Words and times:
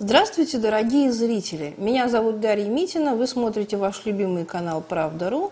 Здравствуйте, 0.00 0.58
дорогие 0.58 1.10
зрители! 1.10 1.74
Меня 1.76 2.08
зовут 2.08 2.38
Дарья 2.38 2.68
Митина, 2.68 3.16
вы 3.16 3.26
смотрите 3.26 3.76
ваш 3.76 4.04
любимый 4.04 4.44
канал 4.44 4.80
«Правда.ру». 4.80 5.50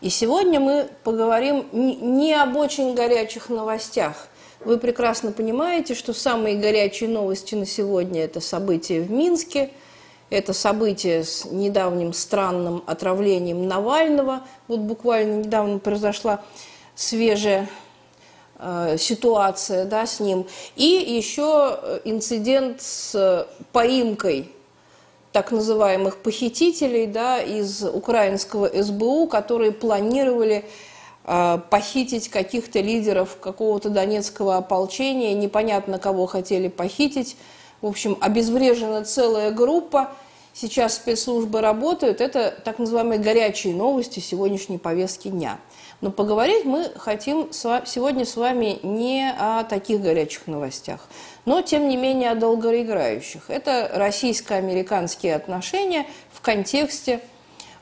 И 0.00 0.08
сегодня 0.08 0.60
мы 0.60 0.86
поговорим 1.02 1.66
не 1.72 2.32
об 2.32 2.54
очень 2.54 2.94
горячих 2.94 3.48
новостях. 3.48 4.28
Вы 4.64 4.78
прекрасно 4.78 5.32
понимаете, 5.32 5.96
что 5.96 6.12
самые 6.12 6.58
горячие 6.58 7.10
новости 7.10 7.56
на 7.56 7.66
сегодня– 7.66 8.22
это 8.24 8.38
события 8.38 9.00
в 9.00 9.10
Минске, 9.10 9.72
это 10.30 10.52
событие 10.52 11.24
с 11.24 11.44
недавним 11.46 12.12
странным 12.12 12.84
отравлением 12.86 13.66
Навального. 13.66 14.42
Вот 14.68 14.78
буквально 14.78 15.38
недавно 15.38 15.80
произошла 15.80 16.44
свежая 16.94 17.68
ситуация 18.98 19.84
да, 19.84 20.06
с 20.06 20.20
ним. 20.20 20.46
И 20.76 20.84
еще 20.84 21.78
э, 21.82 22.00
инцидент 22.04 22.80
с 22.80 23.46
поимкой 23.72 24.52
так 25.32 25.50
называемых 25.50 26.18
похитителей 26.18 27.06
да, 27.06 27.40
из 27.40 27.82
украинского 27.82 28.70
СБУ, 28.82 29.26
которые 29.26 29.72
планировали 29.72 30.64
э, 31.24 31.58
похитить 31.70 32.28
каких-то 32.28 32.80
лидеров 32.80 33.38
какого-то 33.40 33.88
донецкого 33.90 34.58
ополчения, 34.58 35.34
непонятно 35.34 35.98
кого 35.98 36.26
хотели 36.26 36.68
похитить. 36.68 37.36
В 37.80 37.86
общем, 37.86 38.16
обезврежена 38.20 39.04
целая 39.04 39.50
группа. 39.50 40.12
Сейчас 40.54 40.96
спецслужбы 40.96 41.62
работают. 41.62 42.20
Это 42.20 42.54
так 42.64 42.78
называемые 42.78 43.18
горячие 43.18 43.74
новости 43.74 44.20
сегодняшней 44.20 44.78
повестки 44.78 45.28
дня. 45.28 45.58
Но 46.02 46.10
поговорить 46.10 46.64
мы 46.64 46.90
хотим 46.96 47.52
сегодня 47.52 48.26
с 48.26 48.34
вами 48.34 48.80
не 48.82 49.32
о 49.38 49.62
таких 49.62 50.02
горячих 50.02 50.48
новостях, 50.48 51.08
но 51.44 51.62
тем 51.62 51.88
не 51.88 51.96
менее 51.96 52.32
о 52.32 52.34
долгоиграющих. 52.34 53.48
Это 53.48 53.88
российско-американские 53.94 55.36
отношения 55.36 56.06
в 56.32 56.40
контексте 56.40 57.20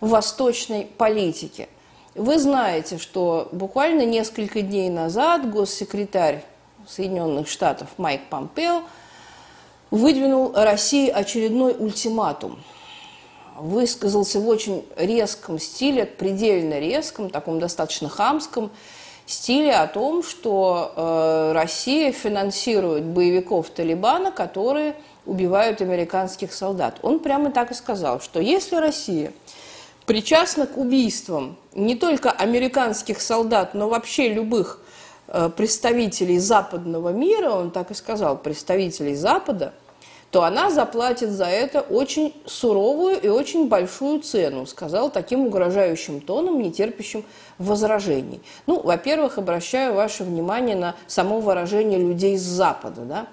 восточной 0.01 0.85
политики. 0.85 1.71
Вы 2.15 2.39
знаете, 2.39 2.99
что 2.99 3.49
буквально 3.53 4.05
несколько 4.05 4.61
дней 4.61 4.91
назад 4.91 5.51
госсекретарь 5.51 6.45
Соединенных 6.87 7.49
Штатов 7.49 7.89
Майк 7.97 8.21
Помпео 8.29 8.83
выдвинул 9.91 10.53
России 10.55 11.09
очередной 11.09 11.75
ультиматум– 11.79 12.63
высказался 13.61 14.41
в 14.41 14.49
очень 14.49 14.85
резком 14.97 15.59
стиле, 15.59 16.07
предельно 16.07 16.79
резком, 16.79 17.31
таком 17.31 17.61
достаточно 17.61 18.09
хамском 18.09 18.71
стиле 19.27 19.75
о 19.75 19.87
том, 19.87 20.23
что 20.23 20.93
э, 20.97 21.53
Россия 21.53 22.13
финансирует 22.13 23.05
боевиков 23.05 23.71
Талибана, 23.71 24.33
которые 24.33 24.97
убивают 25.27 25.81
американских 25.81 26.53
солдат. 26.53 26.99
Он 27.03 27.21
прямо 27.21 27.51
так 27.51 27.71
и 27.71 27.75
сказал, 27.75 28.21
что 28.21 28.41
если 28.41 28.77
Россия 28.77 29.33
причастна 30.07 30.67
к 30.67 30.77
убийствам 30.77 31.57
не 31.75 31.95
только 31.95 32.31
американских 32.31 33.21
солдат, 33.21 33.75
но 33.75 33.89
вообще 33.89 34.29
любых 34.29 34.81
э, 35.29 35.51
представителей 35.57 36.39
западного 36.39 37.11
мира, 37.11 37.51
он 37.51 37.71
так 37.71 37.91
и 37.91 37.95
сказал, 37.95 38.37
представителей 38.37 39.15
Запада– 39.15 39.73
то 40.31 40.45
она 40.45 40.71
заплатит 40.71 41.31
за 41.31 41.47
это 41.47 41.81
очень 41.81 42.35
суровую 42.47 43.21
и 43.21 43.29
очень 43.29 43.69
большую 43.69 44.21
цену, 44.21 44.67
сказал 44.67 45.11
таким 45.11 45.47
угрожающим 45.47 46.21
тоном, 46.21 46.61
не 46.63 46.71
терпящим 46.71 47.25
возражений. 47.59 48.41
Ну, 48.67 48.81
во-первых, 48.81 49.39
обращаю 49.39 49.95
ваше 49.95 50.25
внимание 50.25 50.77
на 50.77 50.95
само 51.07 51.41
выражение 51.41 51.99
людей 51.99 52.39
с 52.39 52.43
Запада, 52.43 53.03
да, 53.03 53.27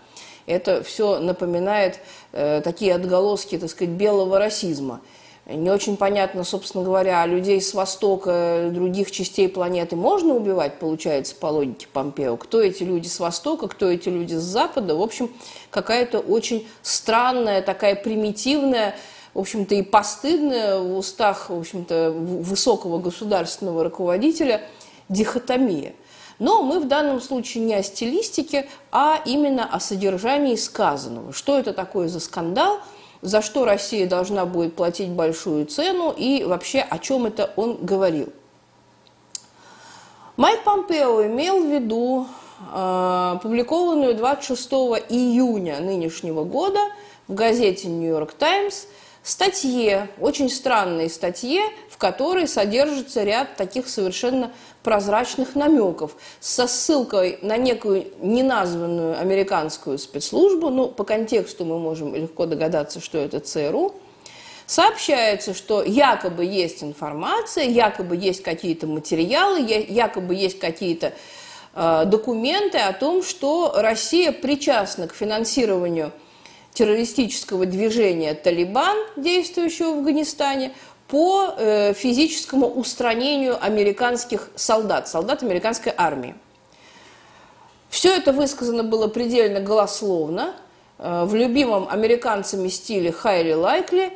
это 0.48 0.82
все 0.82 1.20
напоминает 1.20 2.00
э, 2.32 2.62
такие 2.64 2.96
отголоски, 2.96 3.58
так 3.58 3.70
сказать, 3.70 3.94
белого 3.94 4.40
расизма– 4.40 5.02
не 5.56 5.70
очень 5.70 5.96
понятно, 5.96 6.44
собственно 6.44 6.84
говоря, 6.84 7.26
людей 7.26 7.62
с 7.62 7.74
Востока, 7.74 8.70
других 8.72 9.12
частей 9.12 9.48
планеты 9.48 9.96
можно 9.96 10.34
убивать, 10.34 10.78
получается, 10.78 11.36
по 11.36 11.48
логике 11.48 11.88
Помпео. 11.92 12.36
Кто 12.36 12.62
эти 12.62 12.84
люди 12.84 13.08
с 13.08 13.20
Востока, 13.20 13.70
кто 13.70 13.90
эти 13.90 14.10
люди 14.10 14.34
с 14.34 14.42
Запада. 14.42 14.96
В 14.96 15.02
общем, 15.02 15.32
какая-то 15.70 16.20
очень 16.20 16.68
странная, 16.82 17.62
такая 17.62 17.96
примитивная, 17.96 18.96
в 19.34 19.40
общем-то, 19.40 19.76
и 19.76 19.84
постыдная 19.84 20.80
в 20.80 20.98
устах, 20.98 21.50
в 21.50 21.58
общем-то, 21.58 22.12
высокого 22.12 23.00
государственного 23.00 23.86
руководителя 23.86 24.62
дихотомия. 25.08 25.94
Но 26.40 26.62
мы 26.62 26.82
в 26.82 26.88
данном 26.88 27.22
случае 27.22 27.64
не 27.64 27.74
о 27.74 27.84
стилистике, 27.84 28.68
а 28.92 29.22
именно 29.26 29.64
о 29.66 29.80
содержании 29.80 30.56
сказанного. 30.56 31.32
Что 31.32 31.58
это 31.58 31.72
такое 31.72 32.10
за 32.10 32.20
скандал– 32.20 32.80
за 33.22 33.42
что 33.42 33.66
Россия 33.66 34.08
должна 34.08 34.46
будет 34.46 34.76
платить 34.76 35.10
большую 35.10 35.66
цену 35.66 36.14
и 36.16 36.44
вообще 36.44 36.80
о 36.80 37.00
чем 37.00 37.26
это 37.26 37.52
он 37.56 37.78
говорил. 37.82 38.30
Майк 40.36 40.64
Помпео 40.64 41.26
имел 41.26 41.64
в 41.64 41.74
виду 41.74 42.28
э, 42.72 43.32
опубликованную 43.36 44.16
26 44.16 44.72
июня 45.10 45.80
нынешнего 45.80 46.44
года 46.44 46.80
в 47.28 47.34
газете 47.34 47.88
«Нью-Йорк 47.88 48.34
Таймс» 48.34 48.86
статье, 49.24 50.10
очень 50.20 50.50
странной 50.50 51.10
статье, 51.10 51.62
в 51.90 51.98
которой 51.98 52.48
содержится 52.48 53.24
ряд 53.24 53.56
таких 53.58 53.90
совершенно 53.90 54.52
прозрачных 54.88 55.54
намеков 55.56 56.16
со 56.40 56.66
ссылкой 56.66 57.40
на 57.42 57.58
некую 57.58 58.08
неназванную 58.22 59.20
американскую 59.20 59.98
спецслужбу, 59.98 60.70
ну, 60.70 60.88
по 60.88 61.04
контексту 61.04 61.66
мы 61.66 61.78
можем 61.78 62.16
легко 62.16 62.46
догадаться, 62.46 63.02
что 63.02 63.18
это 63.18 63.42
ЦРУ, 63.42 63.96
сообщается, 64.66 65.54
что 65.54 65.84
якобы 65.84 66.46
есть 66.46 66.84
информация, 66.84 67.66
якобы 67.66 68.16
есть 68.16 68.44
какие-то 68.44 68.88
материалы, 68.88 69.60
якобы 69.60 70.36
есть 70.36 70.58
какие-то 70.58 71.12
э, 71.76 72.04
документы 72.06 72.78
о 72.78 72.94
том, 72.94 73.24
что 73.24 73.74
Россия 73.76 74.32
причастна 74.32 75.10
к 75.10 75.14
финансированию 75.14 76.14
террористического 76.72 77.66
движения 77.66 78.34
«Талибан», 78.36 78.96
действующего 79.18 79.96
в 79.96 79.98
Афганистане, 79.98 80.72
по 81.08 81.54
э, 81.58 81.94
физическому 81.94 82.68
устранению 82.68 83.64
американских 83.64 84.50
солдат, 84.56 85.08
солдат 85.08 85.44
американской 85.44 85.94
армии. 85.96 86.36
Все 87.90 88.16
это 88.16 88.34
высказано 88.34 88.84
было 88.84 89.08
предельно 89.08 89.62
голословно, 89.62 90.56
э, 91.00 91.24
в 91.26 91.34
любимом 91.36 91.88
американцами 91.90 92.68
стиле 92.68 93.10
«highly 93.24 93.54
likely», 93.54 94.12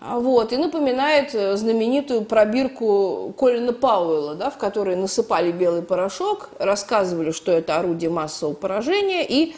вот, 0.00 0.52
и 0.52 0.56
напоминает 0.56 1.34
э, 1.34 1.56
знаменитую 1.56 2.22
пробирку 2.22 3.34
Колина 3.38 3.74
Пауэлла, 3.74 4.34
да, 4.34 4.48
в 4.48 4.56
которой 4.56 4.96
насыпали 4.96 5.52
белый 5.52 5.82
порошок, 5.82 6.48
рассказывали, 6.58 7.32
что 7.32 7.52
это 7.52 7.76
орудие 7.76 8.08
массового 8.08 8.54
поражения, 8.54 9.26
и 9.26 9.54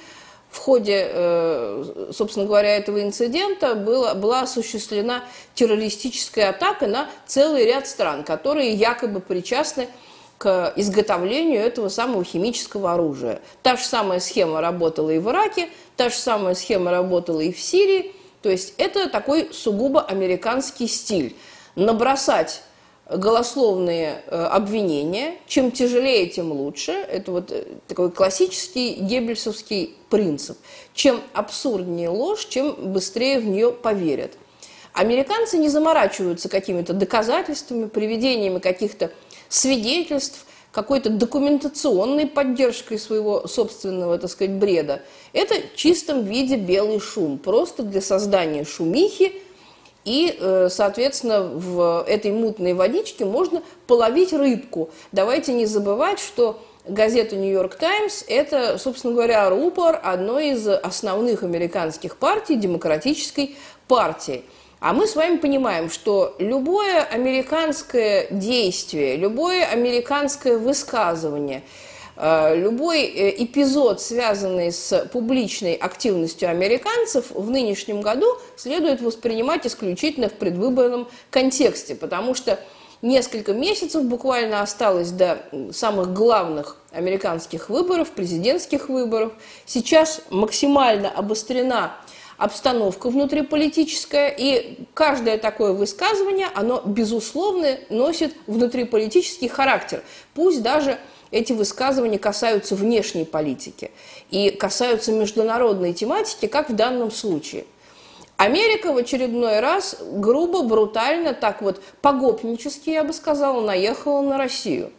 в 0.52 0.58
ходе, 0.58 1.08
э, 1.10 2.10
собственно 2.12 2.44
говоря, 2.44 2.76
этого 2.76 3.02
инцидента 3.02 3.74
была, 3.74 4.14
была 4.14 4.42
осуществлена 4.42 5.24
террористическая 5.54 6.50
атака 6.50 6.86
на 6.86 7.08
целый 7.26 7.64
ряд 7.64 7.88
стран, 7.88 8.22
которые 8.22 8.74
якобы 8.74 9.20
причастны 9.20 9.88
к 10.36 10.74
изготовлению 10.76 11.62
этого 11.62 11.88
самого 11.88 12.22
химического 12.22 12.92
оружия. 12.92 13.41
Та 13.62 13.76
же 13.76 13.84
самая 13.84 14.20
схема 14.20 14.60
работала 14.60 15.08
и 15.08 15.18
в 15.18 15.30
Ираке, 15.30 15.70
та 15.96 16.10
же 16.10 16.16
самая 16.16 16.54
схема 16.54 16.91
работала 16.91 17.41
и 17.41 17.50
в 17.50 17.58
Сирии. 17.58 18.14
То 18.42 18.50
есть 18.50 18.74
это 18.76 19.08
такой 19.08 19.48
сугубо 19.52 20.02
американский 20.02 20.86
стиль. 20.86 21.34
Набросать 21.76 22.62
голословные 23.16 24.22
э, 24.26 24.44
обвинения. 24.44 25.34
Чем 25.46 25.70
тяжелее, 25.70 26.26
тем 26.26 26.52
лучше. 26.52 26.92
Это 26.92 27.32
вот 27.32 27.50
э, 27.50 27.64
такой 27.88 28.10
классический 28.10 28.94
геббельсовский 28.94 29.94
принцип. 30.08 30.58
Чем 30.94 31.20
абсурднее 31.32 32.08
ложь, 32.08 32.46
чем 32.46 32.92
быстрее 32.92 33.38
в 33.40 33.47
нее 33.47 33.72
поверят. 33.72 34.32
Американцы 34.92 35.56
не 35.56 35.68
заморачиваются 35.68 36.48
какими-то 36.48 36.92
доказательствами, 36.92 37.86
приведениями 37.86 38.59
каких-то 38.59 39.10
свидетельств, 39.48 40.44
какой-то 40.70 41.10
документационной 41.10 42.26
поддержкой 42.26 42.98
своего 42.98 43.47
собственного, 43.47 44.18
так 44.18 44.30
сказать, 44.30 44.54
бреда. 44.54 45.03
Это 45.32 45.54
в 45.54 45.76
чистом 45.76 46.24
виде 46.24 46.56
белый 46.56 47.00
шум, 47.00 47.38
просто 47.38 47.82
для 47.82 48.00
создания 48.00 48.65
шумихи– 48.65 49.42
и, 50.04 50.37
э, 50.39 50.69
соответственно, 50.71 51.43
в 51.43 52.04
этой 52.07 52.33
мутной 52.33 52.75
водичке 52.75 53.25
можно 53.25 53.63
половить 53.87 54.33
рыбку. 54.33 54.91
Давайте 55.13 55.53
не 55.53 55.66
забывать, 55.66 56.19
что 56.19 56.60
газета 56.87 57.37
«Нью-Йорк 57.37 57.77
Таймс»– 57.77 58.25
это, 58.28 58.78
собственно 58.78 59.15
говоря, 59.15 59.49
рупор 59.49 60.01
одной 60.03 60.51
из 60.51 60.66
основных 60.66 61.43
американских 61.43 62.16
партий, 62.16 62.57
демократической 62.57 63.57
партии. 63.87 64.45
А 64.81 64.93
мы 64.93 65.07
с 65.07 65.15
вами 65.15 65.37
понимаем, 65.37 65.91
что 65.91 66.34
любое 66.41 67.03
американское 67.04 68.27
действие, 68.31 69.16
любое 69.16 69.65
американское 69.65 70.59
высказывание– 70.59 71.63
любой 72.22 73.03
э, 73.03 73.42
эпизод, 73.42 74.01
связанный 74.01 74.71
с 74.71 75.09
публичной 75.13 75.74
активностью 75.74 76.48
американцев, 76.48 77.33
в 77.33 77.51
нынешнем 77.51 78.01
году 78.01 78.27
следует 78.57 79.01
воспринимать 79.01 79.66
исключительно 79.66 80.28
в 80.28 80.34
предвыборном 80.34 81.09
контексте, 81.30 81.97
потому 81.97 82.34
что 82.34 82.60
несколько 83.03 83.54
месяцев 83.54 84.04
буквально 84.04 84.63
осталось 84.63 85.10
до 85.10 85.42
самых 85.72 86.13
главных 86.13 86.77
американских 86.92 87.69
выборов, 87.69 88.10
президентских 88.10 88.89
выборов. 88.89 89.33
Сейчас 89.66 90.22
максимально 90.30 91.10
обострена 91.10 91.97
обстановка 92.39 93.10
внутриполитическая, 93.10 94.28
и 94.28 94.78
каждое 94.95 95.39
такое 95.39 95.72
высказывание, 95.72 96.48
оно, 96.54 96.83
безусловно, 96.84 97.78
носит 97.91 98.34
внутриполитический 98.47 99.48
характер. 99.48 100.03
Пусть 100.34 100.63
даже 100.63 100.98
эти 101.32 101.52
высказывания 101.52 102.18
касаются 102.18 102.76
внешней 102.76 103.24
политики 103.24 103.90
и 104.30 104.50
касаются 104.50 105.10
международной 105.10 105.92
тематики, 105.94 106.46
как 106.46 106.70
в 106.70 106.76
данном 106.76 107.10
случае. 107.10 107.64
Америка 108.36 108.92
в 108.92 108.96
очередной 108.96 109.60
раз 109.60 109.96
грубо, 110.00 110.62
брутально, 110.62 111.32
так 111.32 111.62
вот 111.62 111.80
погопнически, 112.00 112.90
я 112.90 113.02
бы 113.02 113.12
сказала, 113.12 113.60
наехала 113.64 114.20
на 114.20 114.36
Россию. 114.36 114.90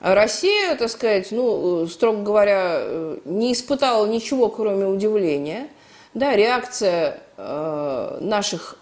Россия, 0.00 0.74
так 0.74 0.90
сказать, 0.90 1.30
ну, 1.30 1.86
строго 1.86 2.22
говоря, 2.22 2.82
не 3.24 3.52
испытала 3.52 4.06
ничего, 4.06 4.48
кроме 4.48 4.86
удивления. 4.86 5.68
Да, 6.12 6.34
реакция 6.34 7.20
э, 7.36 8.18
наших 8.20 8.76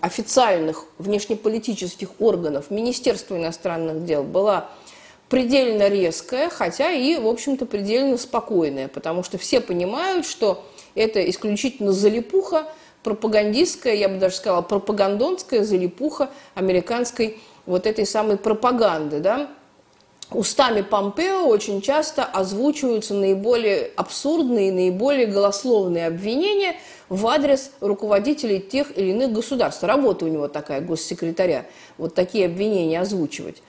официальных 0.00 0.86
внешнеполитических 0.98 2.08
органов 2.18 2.70
Министерства 2.70 3.36
иностранных 3.36 4.04
дел 4.04 4.22
была 4.22 4.68
предельно 5.34 5.88
резкая, 5.88 6.48
хотя 6.48 6.92
и, 6.92 7.18
в 7.18 7.26
общем-то, 7.26 7.66
предельно 7.66 8.16
спокойная, 8.18 8.86
потому 8.86 9.24
что 9.24 9.36
все 9.36 9.60
понимают, 9.60 10.26
что 10.26 10.64
это 10.94 11.28
исключительно 11.28 11.90
залипуха, 11.90 12.68
пропагандистская, 13.02 13.94
я 13.94 14.08
бы 14.08 14.18
даже 14.18 14.36
сказала, 14.36 14.62
пропагандонская 14.62 15.64
залипуха 15.64 16.30
американской 16.54 17.40
вот 17.66 17.88
этой 17.88 18.06
самой 18.06 18.36
пропаганды, 18.36 19.18
да. 19.18 19.50
Устами 20.30 20.82
Помпео 20.82 21.48
очень 21.48 21.82
часто 21.82 22.24
озвучиваются 22.24 23.14
наиболее 23.14 23.90
абсурдные, 23.96 24.70
наиболее 24.70 25.26
голословные 25.26 26.06
обвинения 26.06 26.76
в 27.08 27.26
адрес 27.26 27.72
руководителей 27.80 28.60
тех 28.60 28.96
или 28.96 29.10
иных 29.10 29.32
государств. 29.32 29.82
Работа 29.82 30.26
у 30.26 30.28
него 30.28 30.46
такая, 30.46 30.80
госсекретаря, 30.80 31.66
вот 31.98 32.14
такие 32.14 32.46
обвинения 32.46 33.00
озвучивать. 33.00 33.64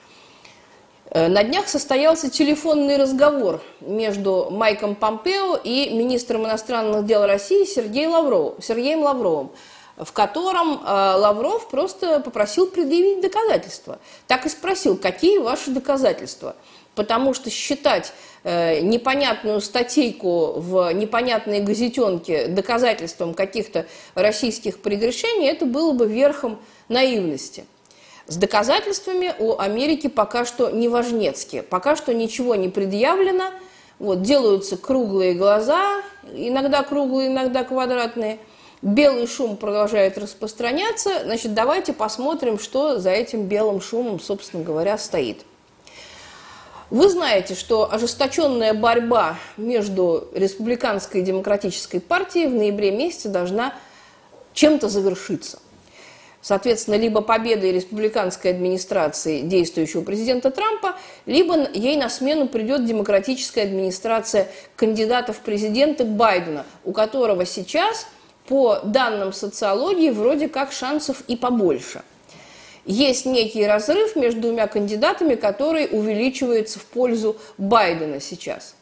Э, 1.10 1.28
на 1.28 1.44
днях 1.44 1.68
состоялся 1.68 2.30
телефонный 2.30 2.96
разговор 2.96 3.62
между 3.80 4.48
Майком 4.50 4.94
Помпео 4.94 5.56
и 5.56 5.90
министром 5.90 6.46
иностранных 6.46 7.06
дел 7.06 7.24
России 7.26 7.64
Сергеем 7.64 8.10
Лавровым, 8.12 8.60
Сергеем 8.60 9.02
Лавровым 9.02 9.50
в 9.96 10.12
котором 10.12 10.74
э, 10.74 10.84
Лавров 10.84 11.68
просто 11.68 12.20
попросил 12.20 12.66
предъявить 12.66 13.22
доказательства. 13.22 13.98
Так 14.26 14.44
и 14.44 14.48
спросил, 14.50 14.96
какие 14.96 15.38
ваши 15.38 15.70
доказательства? 15.70 16.54
Потому 16.94 17.32
что 17.34 17.50
считать 17.50 18.12
э, 18.44 18.80
непонятную 18.80 19.60
статейку 19.60 20.60
в 20.60 20.92
непонятной 20.92 21.60
газетенке 21.60 22.48
доказательством 22.48 23.32
каких-то 23.32 23.86
российских 24.14 24.80
прегрешений, 24.80 25.48
это 25.48 25.64
было 25.64 25.92
бы 25.92 26.06
верхом 26.06 26.58
наивности. 26.88 27.64
С 28.26 28.36
доказательствами 28.36 29.34
у 29.38 29.58
Америки 29.58 30.08
пока 30.08 30.44
что 30.44 30.70
не 30.70 30.88
важнецкие. 30.88 31.62
Пока 31.62 31.94
что 31.94 32.12
ничего 32.12 32.56
не 32.56 32.68
предъявлено. 32.68 33.50
Вот, 33.98 34.22
делаются 34.22 34.76
круглые 34.76 35.34
глаза, 35.34 36.02
иногда 36.32 36.82
круглые, 36.82 37.28
иногда 37.28 37.64
квадратные. 37.64 38.38
Белый 38.82 39.26
шум 39.26 39.56
продолжает 39.56 40.18
распространяться. 40.18 41.22
Значит, 41.24 41.54
давайте 41.54 41.92
посмотрим, 41.92 42.58
что 42.58 42.98
за 42.98 43.10
этим 43.10 43.44
белым 43.44 43.80
шумом, 43.80 44.20
собственно 44.20 44.62
говоря, 44.62 44.98
стоит. 44.98 45.44
Вы 46.90 47.08
знаете, 47.08 47.54
что 47.54 47.92
ожесточенная 47.92 48.74
борьба 48.74 49.38
между 49.56 50.28
республиканской 50.34 51.20
и 51.20 51.24
демократической 51.24 52.00
партией 52.00 52.48
в 52.48 52.54
ноябре 52.54 52.90
месяце 52.90 53.28
должна 53.28 53.74
чем-то 54.52 54.88
завершиться. 54.88 55.58
Соответственно, 56.46 56.94
либо 56.94 57.22
победой 57.22 57.72
республиканской 57.72 58.52
администрации 58.52 59.40
действующего 59.40 60.02
президента 60.02 60.52
Трампа, 60.52 60.94
либо 61.26 61.68
ей 61.72 61.96
на 61.96 62.08
смену 62.08 62.46
придет 62.46 62.84
демократическая 62.84 63.62
администрация 63.62 64.46
кандидатов 64.76 65.38
в 65.38 65.40
президенты 65.40 66.04
Байдена, 66.04 66.64
у 66.84 66.92
которого 66.92 67.44
сейчас, 67.44 68.06
по 68.46 68.78
данным 68.84 69.32
социологии, 69.32 70.10
вроде 70.10 70.46
как 70.46 70.70
шансов 70.70 71.22
и 71.26 71.34
побольше. 71.34 72.02
Есть 72.84 73.26
некий 73.26 73.66
разрыв 73.66 74.14
между 74.14 74.42
двумя 74.42 74.68
кандидатами, 74.68 75.34
который 75.34 75.88
увеличивается 75.90 76.78
в 76.78 76.84
пользу 76.84 77.38
Байдена 77.58 78.20
сейчас. 78.20 78.76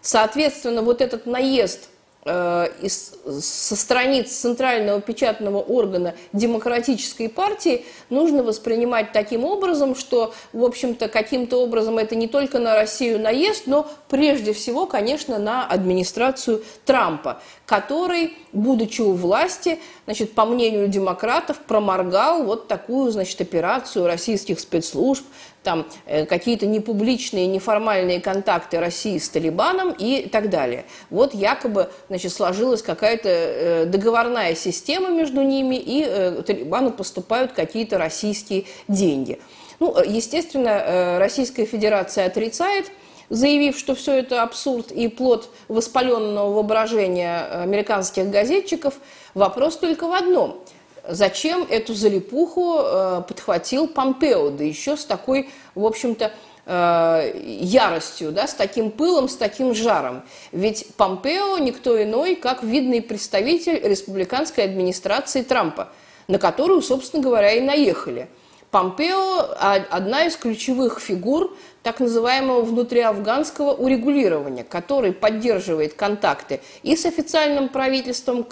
Соответственно, 0.00 0.82
вот 0.82 1.00
этот 1.00 1.26
наезд 1.26 1.88
из, 2.26 3.14
со 3.40 3.76
страниц 3.76 4.30
центрального 4.30 5.00
печатного 5.00 5.58
органа 5.58 6.14
демократической 6.34 7.30
партии 7.30 7.86
нужно 8.10 8.42
воспринимать 8.42 9.12
таким 9.12 9.44
образом, 9.46 9.94
что, 9.94 10.34
в 10.52 10.62
общем-то, 10.62 11.08
каким-то 11.08 11.56
образом 11.56 11.96
это 11.96 12.16
не 12.16 12.28
только 12.28 12.58
на 12.58 12.74
Россию 12.74 13.20
наезд, 13.20 13.62
но 13.66 13.90
прежде 14.10 14.52
всего, 14.52 14.84
конечно, 14.84 15.38
на 15.38 15.66
администрацию 15.66 16.62
Трампа, 16.84 17.40
который, 17.64 18.36
будучи 18.52 19.00
у 19.00 19.12
власти, 19.12 19.78
значит, 20.04 20.34
по 20.34 20.44
мнению 20.44 20.88
демократов, 20.88 21.56
проморгал 21.60 22.44
вот 22.44 22.68
такую, 22.68 23.12
значит, 23.12 23.40
операцию 23.40 24.06
российских 24.06 24.60
спецслужб, 24.60 25.24
там 25.62 25.86
э, 26.06 26.26
какие-то 26.26 26.66
непубличные, 26.66 27.46
неформальные 27.46 28.20
контакты 28.20 28.78
России 28.78 29.18
с 29.18 29.28
Талибаном 29.28 29.92
и 29.92 30.28
так 30.28 30.50
далее. 30.50 30.84
Вот 31.10 31.34
якобы 31.34 31.90
значит, 32.08 32.32
сложилась 32.32 32.82
какая-то 32.82 33.28
э, 33.28 33.84
договорная 33.86 34.54
система 34.54 35.08
между 35.10 35.42
ними, 35.42 35.76
и 35.76 36.04
э, 36.06 36.42
Талибану 36.46 36.90
поступают 36.92 37.52
какие-то 37.52 37.98
российские 37.98 38.64
деньги. 38.88 39.38
Ну, 39.78 39.96
естественно, 40.02 41.18
Российская 41.18 41.64
Федерация 41.64 42.26
отрицает, 42.26 42.90
заявив, 43.30 43.78
что 43.78 43.94
все 43.94 44.18
это 44.18 44.42
абсурд 44.42 44.92
и 44.92 45.08
плод 45.08 45.48
воспаленного 45.68 46.52
воображения 46.52 47.46
американских 47.62 48.28
газетчиков. 48.28 48.94
Вопрос 49.32 49.78
только 49.78 50.06
в 50.06 50.12
одном– 50.12 50.62
зачем 51.08 51.66
эту 51.68 51.94
залипуху 51.94 52.78
э, 52.78 53.22
подхватил 53.26 53.88
Помпео, 53.88 54.50
да 54.50 54.64
еще 54.64 54.96
с 54.96 55.04
такой, 55.04 55.50
в 55.74 55.84
общем-то, 55.84 56.32
э, 56.66 57.40
яростью, 57.60 58.32
да, 58.32 58.46
с 58.46 58.54
таким 58.54 58.90
пылом, 58.90 59.28
с 59.28 59.36
таким 59.36 59.74
жаром. 59.74 60.22
Ведь 60.52 60.86
Помпео 60.96 61.58
никто 61.58 62.02
иной, 62.02 62.34
как 62.34 62.62
видный 62.62 63.02
представитель 63.02 63.80
республиканской 63.82 64.64
администрации 64.64 65.42
Трампа, 65.42 65.88
на 66.28 66.38
которую, 66.38 66.82
собственно 66.82 67.22
говоря, 67.22 67.52
и 67.52 67.60
наехали– 67.60 68.28
Помпео– 68.70 69.48
одна 69.90 70.26
из 70.26 70.36
ключевых 70.36 71.00
фигур 71.00 71.56
так 71.82 71.98
называемого 71.98 72.62
внутриафганского 72.62 73.72
урегулирования, 73.72 74.62
который 74.62 75.12
поддерживает 75.12 75.94
контакты 75.94 76.60
и 76.84 76.94
с 76.94 77.04
официальным 77.04 77.68
правительством 77.68 78.46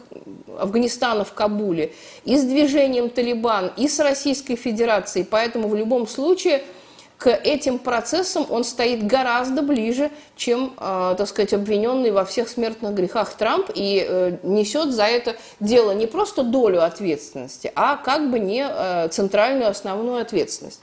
Афганистана 0.59 1.25
в 1.25 1.35
Кабуле, 1.35 1.93
и 2.25 2.37
с 2.37 2.43
движением 2.43 3.11
Талибан, 3.11 3.71
и 3.77 3.87
с 3.87 4.01
Российской 4.01 4.57
Федерацией. 4.57 5.25
Поэтому 5.25 5.69
в 5.69 5.77
любом 5.77 6.09
случае– 6.09 6.65
к 7.19 7.31
этим 7.31 7.81
процессам 7.81 8.47
он 8.49 8.63
стоит 8.63 9.05
гораздо 9.05 9.63
ближе, 9.63 10.11
чем, 10.37 10.75
э, 10.79 11.15
так 11.19 11.27
сказать, 11.27 11.53
обвиненный 11.53 12.13
во 12.13 12.25
всех 12.25 12.49
смертных 12.49 12.95
грехах 12.95 13.35
Трамп 13.35 13.71
и 13.75 14.07
э, 14.09 14.37
несет 14.45 14.93
за 14.93 15.05
это 15.05 15.35
дело 15.59 15.91
не 15.91 16.07
просто 16.07 16.45
долю 16.45 16.85
ответственности, 16.85 17.73
а 17.75 17.97
как 17.97 18.31
бы 18.31 18.39
не 18.39 18.65
э, 18.65 19.09
центральную 19.09 19.69
основную 19.69 20.23
ответственность. 20.23 20.81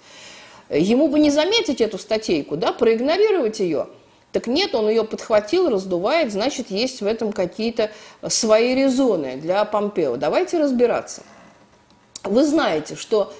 Ему 0.70 1.08
бы 1.08 1.20
не 1.20 1.32
заметить 1.32 1.80
эту 1.80 1.98
статейку, 1.98 2.58
да, 2.58 2.74
проигнорировать 2.74 3.62
ее. 3.62 3.88
Так 4.34 4.48
нет, 4.48 4.76
он 4.76 4.90
ее 4.90 5.06
подхватил, 5.06 5.70
раздувает, 5.70 6.34
значит, 6.34 6.70
есть 6.70 7.02
в 7.02 7.06
этом 7.06 7.32
какие-то 7.32 7.92
свои 8.28 8.76
резоны 8.76 9.38
для 9.38 9.64
Помпео. 9.64 10.18
Давайте 10.18 10.60
разбираться. 10.60 11.24
Вы 12.24 12.44
знаете, 12.44 12.98
что 12.98 13.32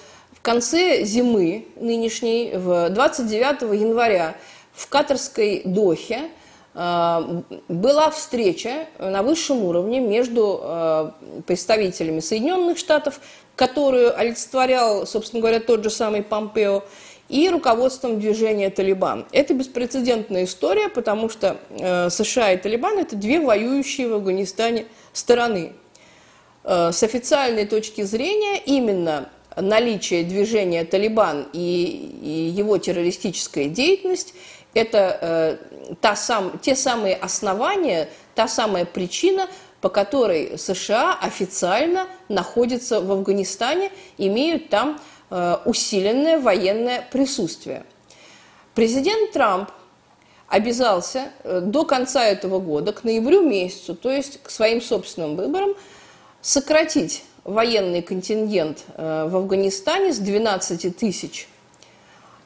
конце 0.46 1.02
зимы 1.02 1.66
нынешней, 1.74 2.52
в 2.54 2.88
29 2.90 3.62
января 3.80 4.36
в 4.72 4.88
Катарской 4.88 5.62
Дохе 5.64 6.30
э, 6.72 7.42
была 7.66 8.10
встреча 8.12 8.86
на 9.00 9.24
высшем 9.24 9.64
уровне 9.64 9.98
между 9.98 10.60
э, 10.62 11.10
представителями 11.48 12.20
Соединенных 12.20 12.78
Штатов, 12.78 13.18
которую 13.56 14.16
олицетворял, 14.16 15.04
собственно 15.04 15.40
говоря, 15.40 15.58
тот 15.58 15.82
же 15.82 15.90
самый 15.90 16.22
Помпео, 16.22 16.84
и 17.28 17.50
руководством 17.50 18.20
движения 18.20 18.70
«Талибан». 18.70 19.26
Это 19.32 19.52
беспрецедентная 19.52 20.44
история, 20.44 20.88
потому 20.88 21.28
что 21.28 21.56
э, 21.70 22.08
США 22.08 22.52
и 22.52 22.56
«Талибан»– 22.56 22.98
это 23.00 23.16
две 23.16 23.40
воюющие 23.40 24.06
в 24.06 24.14
Афганистане 24.14 24.86
стороны. 25.12 25.72
С 26.62 27.04
официальной 27.04 27.64
точки 27.64 28.02
зрения 28.02 28.58
именно 28.58 29.28
наличие 29.56 30.24
движения 30.24 30.84
«Талибан» 30.84 31.48
и, 31.52 32.18
и 32.22 32.30
его 32.54 32.78
террористическая 32.78 33.66
деятельность– 33.66 34.34
это 34.74 35.18
э, 35.20 35.94
та 36.00 36.16
сам, 36.16 36.58
те 36.60 36.76
самые 36.76 37.16
основания, 37.16 38.08
та 38.34 38.46
самая 38.46 38.84
причина, 38.84 39.48
по 39.80 39.88
которой 39.88 40.58
США 40.58 41.18
официально 41.20 42.06
находятся 42.28 43.00
в 43.00 43.10
Афганистане, 43.10 43.90
имеют 44.18 44.68
там 44.68 45.00
Э, 45.28 45.56
усиленное 45.64 46.38
военное 46.38 47.04
присутствие. 47.10 47.84
Президент 48.76 49.32
Трамп 49.32 49.70
обязался 50.46 51.30
э, 51.42 51.60
до 51.60 51.84
конца 51.84 52.24
этого 52.24 52.60
года, 52.60 52.92
к 52.92 53.02
ноябрю 53.02 53.42
месяцу, 53.42 53.96
то 53.96 54.12
есть 54.12 54.40
к 54.40 54.50
своим 54.50 54.80
собственным 54.80 55.34
выборам, 55.34 55.74
сократить 56.42 57.24
военный 57.46 58.02
контингент 58.02 58.84
э, 58.96 59.26
в 59.28 59.36
Афганистане 59.36 60.12
с 60.12 60.18
12 60.18 60.96
тысяч 60.96 61.48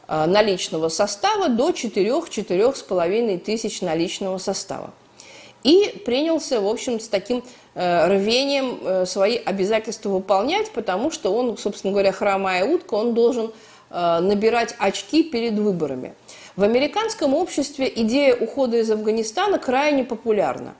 наличного 0.08 0.88
состава 0.88 1.48
до 1.48 1.70
4-4,5 1.70 3.38
тысяч 3.38 3.80
наличного 3.80 4.38
состава. 4.38 4.90
И 5.62 6.02
принялся, 6.04 6.60
в 6.60 6.66
общем, 6.66 6.98
с 6.98 7.06
таким 7.06 7.44
Э, 7.72 8.08
рвением 8.08 8.80
э, 8.82 9.06
свои 9.06 9.36
обязательства 9.36 10.08
выполнять, 10.08 10.72
потому 10.72 11.12
что 11.12 11.32
он, 11.32 11.56
собственно 11.56 11.92
говоря, 11.92 12.10
хромая 12.10 12.64
утка, 12.64 12.94
он 12.94 13.14
должен 13.14 13.52
э, 13.90 14.18
набирать 14.18 14.74
очки 14.78 15.22
перед 15.22 15.54
выборами. 15.54 16.14
В 16.56 16.64
американском 16.64 17.32
обществе 17.32 17.90
идея 17.94 18.34
ухода 18.34 18.78
из 18.78 18.90
Афганистана 18.90 19.60
крайне 19.60 20.02
популярна. 20.02 20.74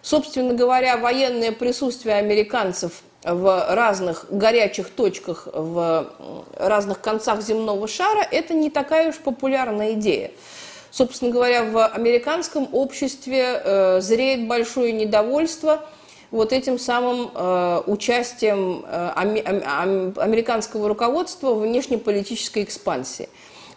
Собственно 0.00 0.54
говоря, 0.54 0.96
военное 0.96 1.50
присутствие 1.50 2.14
американцев 2.14 3.02
в 3.24 3.74
разных 3.74 4.26
горячих 4.30 4.90
точках, 4.90 5.48
в 5.52 6.06
разных 6.56 7.00
концах 7.00 7.42
земного 7.42 7.88
шара– 7.88 8.26
это 8.30 8.54
не 8.54 8.70
такая 8.70 9.08
уж 9.10 9.16
популярная 9.16 9.94
идея. 9.94 10.30
Собственно 10.90 11.30
говоря, 11.30 11.64
в 11.64 11.86
американском 11.86 12.68
обществе 12.72 13.60
э, 13.62 14.00
зреет 14.00 14.46
большое 14.46 14.92
недовольство– 14.92 15.84
вот 16.30 16.52
этим 16.52 16.78
самым 16.78 17.30
э, 17.34 17.82
участием 17.86 18.84
э, 18.86 19.10
американского 19.14 20.88
руководства 20.88 21.54
в 21.54 21.60
внешнеполитической 21.60 22.64
экспансии. 22.64 23.28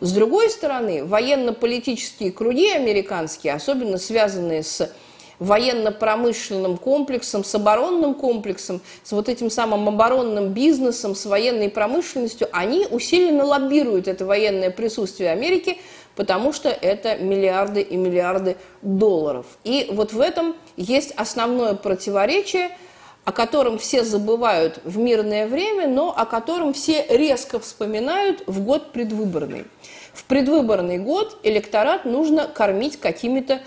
С 0.01 0.11
другой 0.11 0.49
стороны, 0.49 1.05
военно-политические 1.05 2.31
круги 2.31 2.71
американские, 2.71 3.53
особенно 3.53 3.97
связанные 3.97 4.63
с 4.63 4.91
военно-промышленным 5.41 6.77
комплексом, 6.77 7.43
с 7.43 7.53
оборонным 7.53 8.13
комплексом, 8.13 8.79
с 9.03 9.11
вот 9.11 9.27
этим 9.27 9.49
самым 9.49 9.89
оборонным 9.89 10.53
бизнесом, 10.53 11.15
с 11.15 11.25
военной 11.25 11.69
промышленностью, 11.69 12.47
они 12.53 12.87
усиленно 12.89 13.43
лоббируют 13.43 14.07
это 14.07 14.25
военное 14.25 14.71
присутствие 14.71 15.31
Америки– 15.31 15.77
потому 16.15 16.53
что 16.53 16.69
это 16.69 17.15
миллиарды 17.15 17.81
и 17.81 17.95
миллиарды 17.95 18.57
долларов. 18.81 19.45
И 19.63 19.87
вот 19.91 20.13
в 20.13 20.19
этом 20.19 20.55
есть 20.77 21.11
основное 21.11 21.73
противоречие, 21.73 22.77
о 23.23 23.31
котором 23.31 23.77
все 23.77 24.03
забывают 24.03 24.79
в 24.83 24.97
мирное 24.97 25.47
время, 25.47 25.87
но 25.87 26.13
о 26.15 26.25
котором 26.25 26.73
все 26.73 27.05
резко 27.09 27.59
вспоминают 27.59 28.43
в 28.47 28.63
год 28.63 28.91
предвыборный. 28.91 29.65
В 30.13 30.25
предвыборный 30.25 30.97
год 30.97 31.37
электорат 31.43 32.05
нужно 32.05 32.47
кормить 32.47 32.99
какими-то 32.99 33.61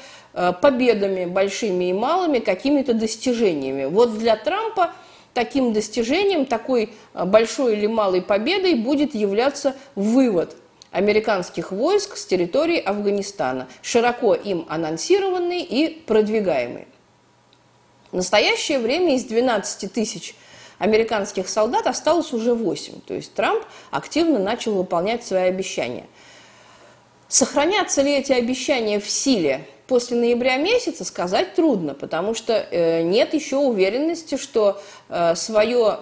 победами, 0.60 1.26
большими 1.26 1.90
и 1.90 1.92
малыми, 1.92 2.38
какими-то 2.38 2.94
достижениями. 2.94 3.84
Вот 3.84 4.18
для 4.18 4.36
Трампа 4.36 4.92
таким 5.32 5.72
достижением, 5.72 6.46
такой 6.46 6.92
э, 7.14 7.24
большой 7.24 7.74
или 7.76 7.86
малой 7.86 8.22
победой 8.22 8.74
будет 8.74 9.14
являться 9.14 9.74
вывод– 9.94 10.56
американских 10.94 11.72
войск 11.72 12.16
с 12.16 12.24
территории 12.24 12.78
Афганистана, 12.78 13.66
широко 13.82 14.34
им 14.34 14.64
анонсированный 14.68 15.60
и 15.60 15.88
продвигаемый. 15.88 16.86
В 18.12 18.16
настоящее 18.16 18.78
время 18.78 19.16
из 19.16 19.24
12 19.24 19.92
тысяч 19.92 20.36
американских 20.78 21.48
солдат 21.48 21.88
осталось 21.88 22.32
уже 22.32 22.54
8. 22.54 23.00
То 23.00 23.14
есть 23.14 23.34
Трамп 23.34 23.64
активно 23.90 24.38
начал 24.38 24.74
выполнять 24.74 25.26
свои 25.26 25.48
обещания. 25.48 26.06
Сохранятся 27.26 28.02
ли 28.02 28.12
эти 28.12 28.32
обещания 28.32 29.00
в 29.00 29.10
силе 29.10 29.66
после 29.86 30.16
ноября 30.16 30.56
месяца, 30.56 31.04
сказать 31.04 31.54
трудно, 31.54 31.94
потому 31.94 32.34
что 32.34 32.54
э, 32.54 33.02
нет 33.02 33.34
еще 33.34 33.56
уверенности, 33.56 34.36
что 34.36 34.80
э, 35.08 35.34
свое 35.34 36.00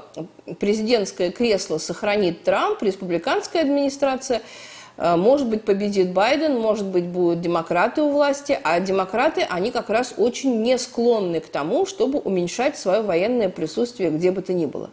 президентское 0.58 1.30
кресло 1.30 1.78
сохранит 1.78 2.44
Трамп, 2.44 2.82
республиканская 2.82 3.62
администрация– 3.62 4.42
Э, 4.96 5.16
может 5.16 5.48
быть, 5.48 5.64
победит 5.64 6.12
Байден, 6.12 6.58
может 6.58 6.86
быть, 6.86 7.06
будут 7.06 7.40
демократы 7.40 8.02
у 8.02 8.10
власти, 8.10 8.58
а 8.62 8.80
демократы, 8.80 9.46
они 9.48 9.70
как 9.70 9.90
раз 9.90 10.14
очень 10.16 10.62
не 10.62 10.78
склонны 10.78 11.40
к 11.40 11.48
тому, 11.48 11.86
чтобы 11.86 12.18
уменьшать 12.18 12.78
свое 12.78 13.02
военное 13.02 13.48
присутствие 13.48 14.10
где 14.10 14.30
бы 14.30 14.42
то 14.42 14.52
ни 14.52 14.66
было. 14.66 14.90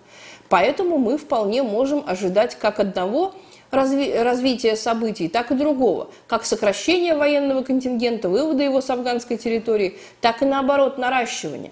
Поэтому 0.48 0.98
мы 0.98 1.18
вполне 1.18 1.62
можем 1.62 2.04
ожидать 2.08 2.56
как 2.56 2.80
одного 2.80 3.34
разви 3.72 4.14
развития 4.14 4.76
событий, 4.76 5.28
так 5.28 5.52
и 5.52 5.56
другого, 5.56 6.10
как 6.28 6.46
сокращение 6.46 7.16
военного 7.16 7.64
контингента, 7.64 8.30
вывода 8.30 8.64
его 8.64 8.82
с 8.82 8.90
афганской 8.90 9.38
территории, 9.38 9.98
так 10.22 10.42
и 10.42 10.46
наоборот 10.46 10.98
наращивания. 10.98 11.72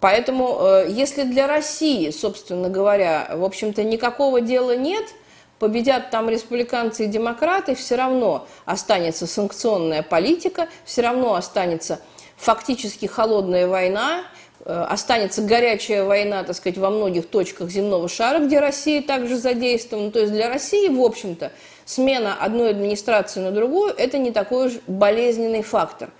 Поэтому, 0.00 0.58
э, 0.60 0.86
если 0.90 1.22
для 1.22 1.46
России, 1.46 2.10
собственно 2.10 2.68
говоря, 2.68 3.30
в 3.32 3.44
общем-то 3.44 3.82
никакого 3.82 4.40
дела 4.40 4.76
нет– 4.76 5.04
победят 5.58 6.10
там 6.10 6.28
республиканцы 6.28 7.04
и 7.04 7.08
демократы, 7.08 7.74
все 7.74 7.96
равно 7.96 8.46
останется 8.64 9.26
санкционная 9.26 10.02
политика, 10.02 10.68
все 10.84 11.02
равно 11.02 11.34
останется 11.34 12.00
фактически 12.36 13.06
холодная 13.06 13.66
война, 13.66 14.24
останется 14.64 15.42
горячая 15.42 16.04
война, 16.04 16.42
так 16.44 16.56
сказать, 16.56 16.78
во 16.78 16.90
многих 16.90 17.26
точках 17.26 17.70
земного 17.70 18.08
шара, 18.08 18.38
где 18.38 18.60
Россия 18.60 19.02
также 19.02 19.36
задействована. 19.36 20.10
То 20.10 20.20
есть 20.20 20.32
для 20.32 20.48
России, 20.48 20.88
в 20.88 21.00
общем-то, 21.00 21.52
смена 21.84 22.34
одной 22.40 22.70
администрации 22.70 23.40
на 23.40 23.50
другую– 23.50 23.92
это 23.96 24.18
не 24.18 24.30
такой 24.30 24.68
уж 24.68 24.72
болезненный 24.86 25.62
фактор. 25.62 26.10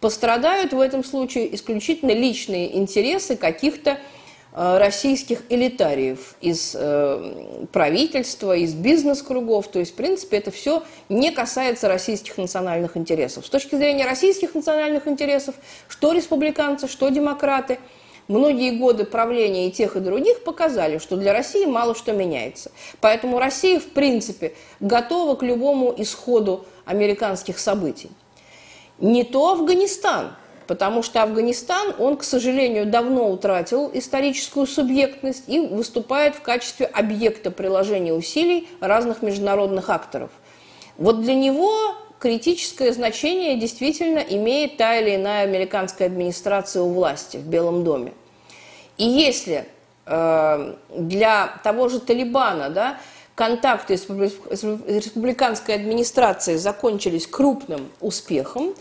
Пострадают 0.00 0.72
в 0.72 0.80
этом 0.80 1.04
случае 1.04 1.54
исключительно 1.54 2.10
личные 2.10 2.76
интересы 2.76 3.36
каких-то 3.36 3.92
Э, 3.92 3.98
российских 4.54 5.42
элитариев 5.48 6.36
из 6.40 6.76
э, 6.78 7.66
правительства, 7.72 8.56
из 8.56 8.72
бизнес-кругов. 8.72 9.66
То 9.66 9.80
есть, 9.80 9.92
в 9.92 9.94
принципе, 9.96 10.36
это 10.36 10.52
все 10.52 10.84
не 11.08 11.32
касается 11.32 11.88
российских 11.88 12.38
национальных 12.38 12.96
интересов. 12.96 13.46
С 13.46 13.50
точки 13.50 13.74
зрения 13.74 14.04
российских 14.04 14.54
национальных 14.54 15.08
интересов, 15.08 15.56
что 15.88 16.12
республиканцы, 16.12 16.86
что 16.86 17.08
демократы, 17.08 17.80
многие 18.28 18.78
годы 18.78 19.04
правления 19.04 19.66
и 19.66 19.72
тех, 19.72 19.96
и 19.96 20.00
других 20.00 20.44
показали, 20.44 20.98
что 20.98 21.16
для 21.16 21.32
России 21.32 21.64
мало 21.64 21.96
что 21.96 22.12
меняется. 22.12 22.70
Поэтому 23.00 23.40
Россия, 23.40 23.80
в 23.80 23.88
принципе, 23.88 24.54
готова 24.78 25.34
к 25.34 25.42
любому 25.42 25.92
исходу 25.96 26.64
американских 26.84 27.58
событий. 27.58 28.10
Не 29.00 29.24
то 29.24 29.50
Афганистан– 29.50 30.36
потому 30.66 31.02
что 31.02 31.22
Афганистан, 31.22 31.94
он, 31.98 32.16
к 32.16 32.24
сожалению, 32.24 32.86
давно 32.86 33.30
утратил 33.30 33.90
историческую 33.92 34.66
субъектность 34.66 35.44
и 35.46 35.60
выступает 35.60 36.34
в 36.34 36.42
качестве 36.42 36.86
объекта 36.86 37.50
приложения 37.50 38.12
усилий 38.12 38.68
разных 38.80 39.22
международных 39.22 39.90
акторов. 39.90 40.30
Вот 40.96 41.22
для 41.22 41.34
него 41.34 41.94
критическое 42.18 42.92
значение 42.92 43.56
действительно 43.56 44.18
имеет 44.18 44.76
та 44.76 44.96
или 44.96 45.16
иная 45.16 45.44
американская 45.44 46.08
администрация 46.08 46.82
у 46.82 46.92
власти 46.92 47.36
в 47.36 47.46
Белом 47.46 47.84
доме. 47.84 48.12
И 48.96 49.04
если 49.04 49.66
э, 50.06 50.74
для 50.96 51.60
того 51.62 51.88
же 51.88 52.00
Талибана 52.00 52.70
да, 52.70 52.98
контакты 53.34 53.96
с 53.96 54.08
республиканской 54.08 55.74
администрацией 55.74 56.58
закончились 56.58 57.26
крупным 57.26 57.90
успехом, 58.00 58.74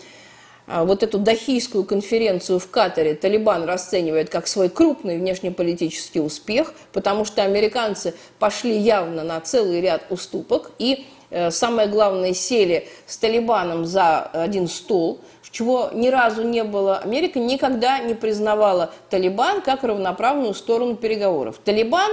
вот 0.67 1.03
эту 1.03 1.19
Дахийскую 1.19 1.83
конференцию 1.83 2.59
в 2.59 2.69
Катаре 2.69 3.15
Талибан 3.15 3.65
расценивает 3.65 4.29
как 4.29 4.47
свой 4.47 4.69
крупный 4.69 5.17
внешнеполитический 5.17 6.21
успех, 6.21 6.73
потому 6.93 7.25
что 7.25 7.43
американцы 7.43 8.13
пошли 8.39 8.77
явно 8.77 9.23
на 9.23 9.39
целый 9.41 9.81
ряд 9.81 10.03
уступок 10.09 10.71
и, 10.79 11.05
э, 11.29 11.51
самое 11.51 11.87
главное, 11.87 12.33
сели 12.33 12.87
с 13.05 13.17
Талибаном 13.17 13.85
за 13.85 14.19
один 14.21 14.67
стол, 14.67 15.19
чего 15.53 15.91
ни 15.93 16.09
разу 16.09 16.43
не 16.43 16.63
было. 16.63 16.97
Америка 16.97 17.39
никогда 17.39 17.99
не 17.99 18.15
признавала 18.15 18.91
Талибан 19.09 19.61
как 19.61 19.83
равноправную 19.83 20.53
сторону 20.55 20.95
переговоров. 20.95 21.57
Талибан 21.63 22.11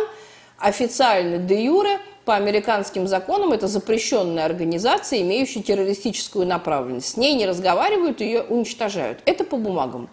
официально 0.59 1.38
де 1.38 1.64
юре 1.64 1.99
по 2.31 2.37
американским 2.37 3.09
законам 3.09 3.53
это 3.53 3.67
запрещенная 3.67 4.45
организация, 4.45 5.21
имеющая 5.21 5.63
террористическую 5.63 6.47
направленность. 6.47 7.09
С 7.09 7.17
ней 7.17 7.35
не 7.35 7.45
разговаривают, 7.45 8.21
ее 8.21 8.43
уничтожают. 8.43 9.19
Это 9.25 9.43
по 9.43 9.57
бумагам. 9.57 10.09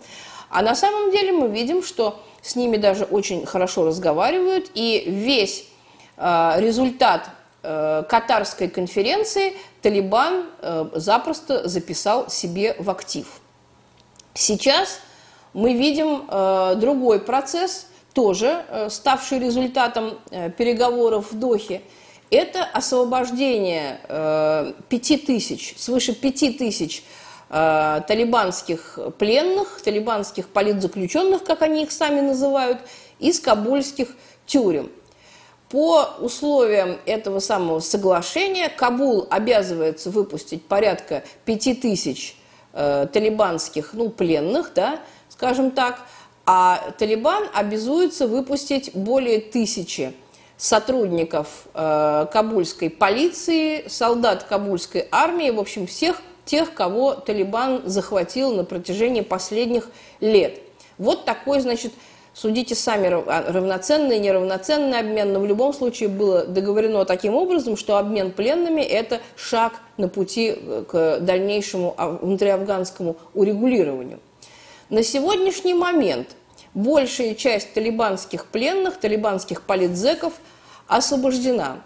А 0.49 0.63
на 0.63 0.73
самом 0.73 1.11
деле 1.11 1.31
мы 1.31 1.47
видим, 1.49 1.83
что 1.83 2.19
с 2.41 2.55
ними 2.55 2.77
даже 2.77 3.03
очень 3.03 3.45
хорошо 3.45 3.85
разговаривают, 3.85 4.71
и 4.73 5.03
весь 5.05 5.65
э, 6.17 6.53
результат 6.57 7.29
э, 7.61 8.03
Катарской 8.09 8.67
конференции 8.67 9.53
Талибан 9.83 10.47
э, 10.59 10.89
запросто 10.95 11.67
записал 11.67 12.31
себе 12.31 12.75
в 12.79 12.89
актив. 12.89 13.27
Сейчас 14.33 15.01
мы 15.53 15.73
видим 15.73 16.25
э, 16.27 16.73
другой 16.77 17.19
процесс, 17.19 17.85
тоже 18.15 18.65
э, 18.69 18.89
ставший 18.89 19.37
результатом 19.37 20.17
э, 20.31 20.49
переговоров 20.49 21.31
в 21.31 21.37
Дохе. 21.37 21.83
Это 22.29 22.65
освобождение 22.65 24.01
э, 24.09 24.73
тысяч, 24.89 25.75
свыше 25.77 26.13
пяти 26.13 26.51
тысяч 26.51 27.03
э, 27.49 28.01
талибанских 28.05 28.99
пленных, 29.17 29.81
талибанских 29.81 30.49
политзаключенных, 30.49 31.43
как 31.45 31.61
они 31.61 31.83
их 31.83 31.91
сами 31.91 32.19
называют, 32.19 32.79
из 33.19 33.39
кабульских 33.39 34.09
тюрем. 34.45 34.91
По 35.69 36.15
условиям 36.19 36.97
этого 37.05 37.39
самого 37.39 37.79
соглашения 37.79 38.69
Кабул 38.69 39.27
обязывается 39.29 40.09
выпустить 40.09 40.65
порядка 40.65 41.23
пяти 41.45 41.73
тысяч 41.73 42.35
э, 42.73 43.07
талибанских 43.11 43.93
ну, 43.93 44.09
пленных, 44.09 44.71
да, 44.75 44.99
скажем 45.29 45.71
так, 45.71 46.01
а 46.45 46.91
Талибан 46.97 47.45
обязуется 47.53 48.27
выпустить 48.27 48.91
более 48.93 49.41
тысячи 49.41 50.13
сотрудников 50.57 51.67
э, 51.73 52.25
кабульской 52.33 52.89
полиции, 52.89 53.87
солдат 53.87 54.43
кабульской 54.43 55.07
армии, 55.11 55.51
в 55.51 55.59
общем, 55.59 55.85
всех 55.85 56.21
тех, 56.45 56.73
кого 56.73 57.13
Талибан 57.13 57.83
захватил 57.85 58.55
на 58.55 58.63
протяжении 58.63 59.21
последних 59.21 59.89
лет. 60.19 60.59
Вот 60.97 61.25
такой, 61.25 61.59
значит, 61.59 61.93
судите 62.33 62.73
сами, 62.73 63.07
а, 63.07 63.51
равноценный, 63.51 64.17
неравноценный 64.17 64.99
обмен, 64.99 65.33
но 65.33 65.39
в 65.39 65.45
любом 65.45 65.73
случае 65.73 66.09
было 66.09 66.45
договорено 66.45 67.05
таким 67.05 67.35
образом, 67.35 67.77
что 67.77 67.97
обмен 67.97 68.31
пленными– 68.31 68.81
это 68.81 69.19
шаг 69.35 69.73
на 69.97 70.07
пути 70.07 70.55
э, 70.55 70.83
к 70.87 71.19
дальнейшему 71.19 71.95
внутриафганскому 72.21 73.17
урегулированию. 73.35 74.19
На 74.89 75.03
сегодняшний 75.03 75.73
момент 75.73 76.29
большая 76.73 77.35
часть 77.35 77.73
талибанских 77.73 78.45
пленных, 78.45 78.97
талибанских 78.97 79.63
политзеков 79.63 80.33
освобождена. 80.87 81.81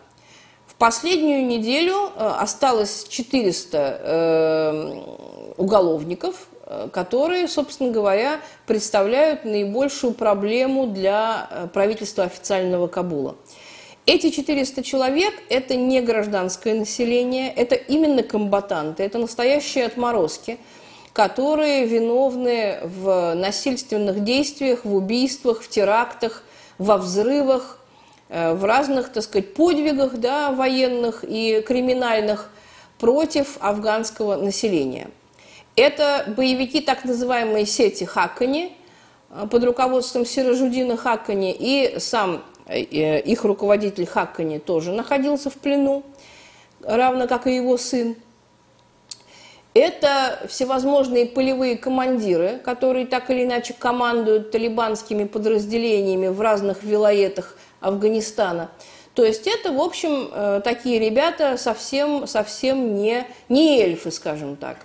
В 0.67 0.75
последнюю 0.75 1.45
неделю 1.45 2.11
э, 2.15 2.27
осталось 2.39 3.05
400 3.07 3.77
э, 3.77 5.53
уголовников, 5.57 6.47
э, 6.65 6.89
которые, 6.91 7.47
собственно 7.47 7.91
говоря, 7.91 8.39
представляют 8.65 9.45
наибольшую 9.45 10.13
проблему 10.13 10.87
для 10.87 11.69
правительства 11.73 12.23
официального 12.23 12.87
Кабула. 12.87 13.35
Эти 14.07 14.31
400 14.31 14.81
человек– 14.81 15.33
это 15.49 15.75
не 15.75 16.01
гражданское 16.01 16.73
население, 16.73 17.53
это 17.53 17.75
именно 17.75 18.23
комбатанты, 18.23 19.03
это 19.03 19.19
настоящие 19.19 19.85
отморозки– 19.85 20.57
которые 21.13 21.85
виновны 21.85 22.79
в 22.83 23.33
насильственных 23.35 24.23
действиях, 24.23 24.85
в 24.85 24.95
убийствах, 24.95 25.61
в 25.61 25.69
терактах, 25.69 26.43
во 26.77 26.97
взрывах, 26.97 27.79
э, 28.29 28.53
в 28.53 28.63
разных, 28.63 29.11
так 29.11 29.23
сказать, 29.23 29.53
подвигах 29.53 30.17
да, 30.17 30.51
военных 30.51 31.23
и 31.27 31.61
криминальных 31.61 32.49
против 32.97 33.57
афганского 33.59 34.35
населения. 34.35 35.09
Это 35.75 36.25
боевики 36.35 36.81
так 36.81 37.03
называемые 37.05 37.65
сети 37.65 38.05
Хакани 38.05 38.75
э, 39.29 39.47
под 39.49 39.63
руководством 39.65 40.25
Сиражудина 40.25 40.95
Хакани 40.95 41.55
и 41.57 41.99
сам 41.99 42.41
э, 42.67 42.79
их 42.79 43.43
руководитель 43.43 44.05
Хакани 44.05 44.59
тоже 44.59 44.93
находился 44.93 45.49
в 45.49 45.55
плену, 45.55 46.03
равно 46.81 47.27
как 47.27 47.47
и 47.47 47.55
его 47.55 47.77
сын. 47.77 48.15
Это 49.73 50.39
всевозможные 50.49 51.25
полевые 51.25 51.77
командиры, 51.77 52.59
которые 52.63 53.05
так 53.05 53.29
или 53.29 53.45
иначе 53.45 53.73
командуют 53.73 54.51
талибанскими 54.51 55.23
подразделениями 55.23 56.27
в 56.27 56.41
разных 56.41 56.83
вилоетах 56.83 57.57
Афганистана. 57.79 58.69
То 59.13 59.23
есть 59.23 59.47
это, 59.47 59.71
в 59.71 59.79
общем, 59.79 60.29
э, 60.31 60.61
такие 60.63 60.99
ребята 60.99 61.57
совсем, 61.57 62.27
совсем 62.27 62.95
не, 62.95 63.25
не 63.49 63.81
эльфы, 63.81 64.11
скажем 64.11 64.55
так. 64.57 64.77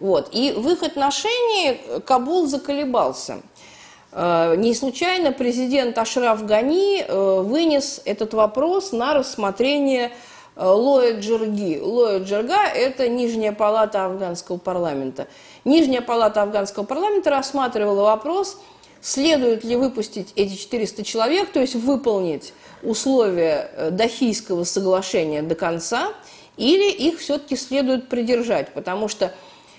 Вот. 0.00 0.30
И 0.32 0.52
в 0.52 0.68
их 0.70 0.82
отношении 0.82 2.00
Кабул 2.00 2.46
заколебался. 2.46 3.40
Э, 4.12 4.54
не 4.56 4.74
случайно 4.74 5.32
президент 5.32 5.96
Ашраф 5.98 6.44
Гани 6.44 7.02
э, 7.02 7.40
вынес 7.42 8.00
этот 8.04 8.34
вопрос 8.34 8.92
на 8.92 9.14
рассмотрение 9.14 10.12
Лоя 10.60 11.18
Джерги. 11.18 11.80
Лоя 11.82 12.20
Джерга– 12.20 12.64
это 12.74 13.08
нижняя 13.08 13.52
палата 13.52 14.04
афганского 14.04 14.58
парламента. 14.58 15.26
Нижняя 15.64 16.02
палата 16.02 16.42
афганского 16.42 16.84
парламента 16.84 17.30
рассматривала 17.30 18.02
вопрос, 18.02 18.58
следует 19.00 19.64
ли 19.64 19.76
выпустить 19.76 20.32
эти 20.36 20.54
400 20.54 21.02
человек, 21.02 21.50
то 21.50 21.60
есть 21.60 21.74
выполнить 21.74 22.52
условия 22.82 23.70
э, 23.74 23.90
Дахийского 23.90 24.64
соглашения 24.64 25.42
до 25.42 25.54
конца, 25.54 26.12
или 26.58 26.90
их 26.90 27.20
все-таки 27.20 27.56
следует 27.56 28.08
придержать, 28.08 28.74
потому 28.74 29.08
что 29.08 29.32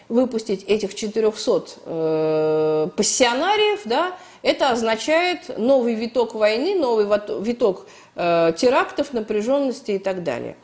выпустить 0.09 0.63
этих 0.63 0.95
400 0.95 1.65
э, 1.85 2.89
пассионариев, 2.95 3.81
да, 3.85 4.15
это 4.41 4.71
означает 4.71 5.57
новый 5.57 5.93
виток 5.93 6.33
войны, 6.33 6.75
новый 6.75 7.05
виток 7.41 7.85
э, 8.15 8.53
терактов, 8.57 9.13
напряженности 9.13 9.91
и 9.91 9.99
так 9.99 10.23
далее. 10.23 10.55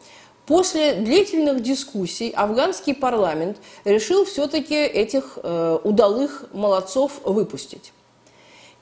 После 0.45 0.93
длительных 0.93 1.61
дискуссий 1.61 2.31
афганский 2.35 2.93
парламент 2.93 3.57
решил 3.83 4.23
все-таки 4.25 4.75
этих 4.75 5.37
э, 5.43 5.79
удалых 5.83 6.45
молодцов 6.53 7.19
выпустить. 7.25 7.91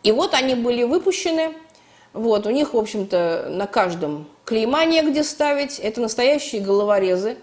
И 0.03 0.11
вот 0.11 0.35
они 0.35 0.53
были 0.53 0.83
выпущены. 0.83 1.55
Вот, 2.13 2.45
у 2.45 2.51
них, 2.51 2.75
в 2.75 2.77
общем-то, 2.77 3.47
на 3.49 3.65
каждом 3.65 4.27
клейма 4.45 4.85
негде 4.85 5.23
ставить. 5.23 5.79
Это 5.79 6.01
настоящие 6.01 6.61
головорезы. 6.61 7.37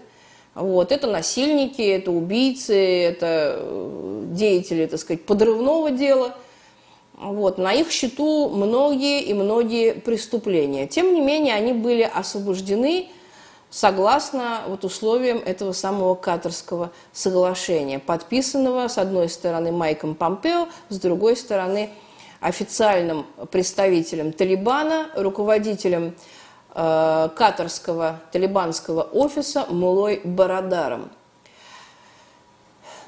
Вот, 0.55 0.91
это 0.91 1.07
насильники, 1.07 1.81
это 1.81 2.11
убийцы, 2.11 2.75
это 2.75 3.57
э, 3.57 4.23
деятели, 4.27 4.85
так 4.85 4.99
сказать, 4.99 5.25
подрывного 5.25 5.91
дела– 5.91 6.37
вот, 7.23 7.57
на 7.57 7.73
их 7.73 7.91
счету 7.91 8.49
многие 8.49 9.21
и 9.21 9.33
многие 9.33 9.93
преступления. 9.93 10.87
Тем 10.87 11.13
не 11.13 11.21
менее, 11.21 11.55
они 11.55 11.73
были 11.73 12.03
освобождены 12.03 13.09
согласно 13.69 14.61
вот 14.67 14.85
условиям 14.85 15.39
этого 15.39 15.71
самого 15.71 16.15
Катарского 16.15 16.91
соглашения, 17.11 17.99
подписанного 17.99 18.87
с 18.87 18.97
одной 18.97 19.29
стороны 19.29 19.71
Майком 19.71 20.15
Помпео, 20.15 20.67
с 20.89 20.99
другой 20.99 21.35
стороны 21.35 21.89
официальным 22.39 23.25
представителем 23.51 24.31
Талибана, 24.31 25.07
руководителем 25.15 26.13
э, 26.75 27.29
катарского 27.35 28.21
талибанского 28.31 29.01
офиса 29.01 29.65
Мулой 29.69 30.21
Барадаром. 30.23 31.09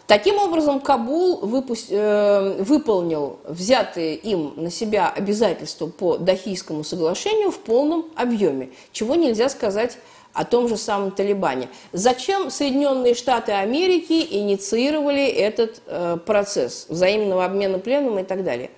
Таким 0.08 0.38
образом, 0.38 0.80
Кабул 0.80 1.40
выпусть, 1.40 1.88
э, 1.90 2.58
выполнил 2.60 3.40
взятые 3.44 4.16
им 4.16 4.54
на 4.56 4.70
себя 4.70 5.10
обязательства 5.10 5.88
по 5.88 6.18
Дахийскому 6.18 6.84
соглашению 6.84 7.50
в 7.50 7.58
полном 7.58 8.06
объеме, 8.16 8.70
чего 8.92 9.16
нельзя 9.16 9.50
сказать 9.50 9.98
о 10.32 10.46
том 10.46 10.68
же 10.68 10.78
самом 10.78 11.10
Талибане. 11.10 11.70
Зачем 11.92 12.52
Соединенные 12.52 13.16
Штаты 13.16 13.54
Америки 13.54 14.28
инициировали 14.30 15.26
этот 15.26 15.82
э, 15.88 16.18
процесс 16.24 16.86
взаимного 16.88 17.44
обмена 17.44 17.80
пленным 17.80 18.20
и 18.20 18.24
так 18.24 18.44
далее? 18.44 18.70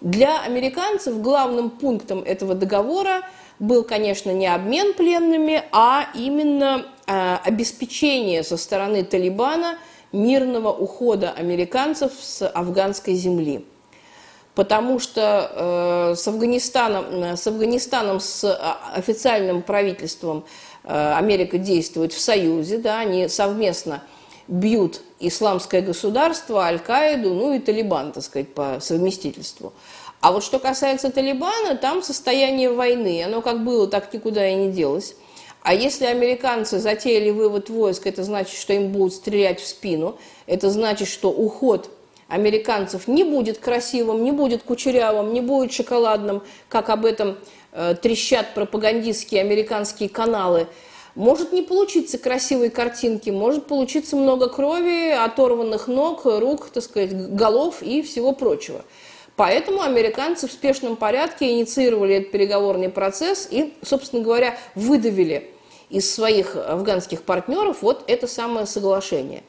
Для 0.00 0.40
американцев 0.40 1.20
главным 1.20 1.68
пунктом 1.68 2.20
этого 2.20 2.54
договора 2.54 3.20
был, 3.58 3.84
конечно, 3.84 4.30
не 4.30 4.46
обмен 4.46 4.94
пленными, 4.94 5.62
а 5.72 6.06
именно 6.14 6.86
э, 7.06 7.36
обеспечение 7.44 8.42
со 8.42 8.56
стороны 8.56 9.04
Талибана– 9.04 9.76
мирного 10.12 10.72
ухода 10.72 11.30
американцев 11.30 12.12
с 12.20 12.46
афганской 12.46 13.14
земли. 13.14 13.64
Потому 14.54 14.98
что 14.98 16.10
э, 16.12 16.14
с, 16.16 16.26
Афганистаном, 16.26 17.36
с 17.36 17.46
Афганистаном, 17.46 18.20
с 18.20 18.44
а, 18.44 18.78
официальным 18.94 19.62
правительством 19.62 20.44
э, 20.82 21.12
Америка 21.14 21.56
действует 21.56 22.12
в 22.12 22.20
союзе, 22.20 22.78
да, 22.78 22.98
они 22.98 23.28
совместно 23.28 24.02
бьют 24.48 25.00
исламское 25.20 25.82
государство, 25.82 26.64
Аль-Каиду, 26.64 27.32
ну 27.32 27.54
и 27.54 27.60
Талибан, 27.60 28.10
так 28.12 28.24
сказать, 28.24 28.52
по 28.52 28.78
совместительству. 28.80 29.72
А 30.20 30.32
вот 30.32 30.44
что 30.44 30.58
касается 30.58 31.10
Талибана, 31.10 31.76
там 31.76 32.02
состояние 32.02 32.70
войны. 32.70 33.22
Оно 33.24 33.40
как 33.40 33.64
было, 33.64 33.86
так 33.86 34.12
никуда 34.12 34.46
и 34.48 34.54
не 34.54 34.70
делось. 34.70 35.14
А 35.62 35.74
если 35.74 36.06
американцы 36.06 36.78
затеяли 36.78 37.30
вывод 37.30 37.68
войск, 37.68 38.06
это 38.06 38.24
значит, 38.24 38.58
что 38.58 38.72
им 38.72 38.92
будут 38.92 39.14
стрелять 39.14 39.60
в 39.60 39.66
спину. 39.66 40.18
Это 40.46 40.70
значит, 40.70 41.08
что 41.08 41.30
уход 41.30 41.90
американцев 42.28 43.08
не 43.08 43.24
будет 43.24 43.58
красивым, 43.58 44.24
не 44.24 44.32
будет 44.32 44.62
кучерявым, 44.62 45.34
не 45.34 45.40
будет 45.40 45.72
шоколадным, 45.72 46.42
как 46.68 46.88
об 46.88 47.04
этом 47.04 47.36
э, 47.72 47.94
трещат 48.00 48.54
пропагандистские 48.54 49.42
американские 49.42 50.08
каналы. 50.08 50.66
Может 51.14 51.52
не 51.52 51.62
получиться 51.62 52.18
красивой 52.18 52.70
картинки, 52.70 53.30
может 53.30 53.66
получиться 53.66 54.16
много 54.16 54.48
крови, 54.48 55.10
оторванных 55.10 55.88
ног, 55.88 56.24
рук, 56.24 56.70
так 56.70 56.84
сказать, 56.84 57.34
голов 57.34 57.82
и 57.82 58.00
всего 58.02 58.32
прочего. 58.32 58.84
Поэтому 59.40 59.80
американцы 59.80 60.46
в 60.46 60.52
спешном 60.52 60.96
порядке 60.96 61.52
инициировали 61.52 62.16
этот 62.16 62.30
переговорный 62.30 62.90
процесс 62.90 63.48
и, 63.50 63.72
собственно 63.80 64.22
говоря, 64.22 64.58
выдавили 64.74 65.50
из 65.88 66.14
своих 66.14 66.56
афганских 66.56 67.22
партнеров 67.22 67.78
вот 67.80 68.04
это 68.06 68.26
самое 68.26 68.66
соглашение. 68.66 69.42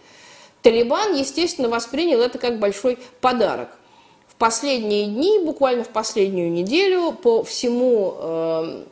Талибан, 0.61 1.15
естественно, 1.15 1.67
воспринял 1.67 2.21
это 2.21 2.39
как 2.39 2.57
большой 2.57 2.99
подарок. 3.19 3.67
В 4.29 4.35
последние 4.35 5.07
дни, 5.07 5.39
буквально 5.39 5.83
в 5.83 5.89
последнюю 5.89 6.53
неделю, 6.53 7.11
по 7.11 7.43
всему 7.43 8.15
э, 8.17 8.83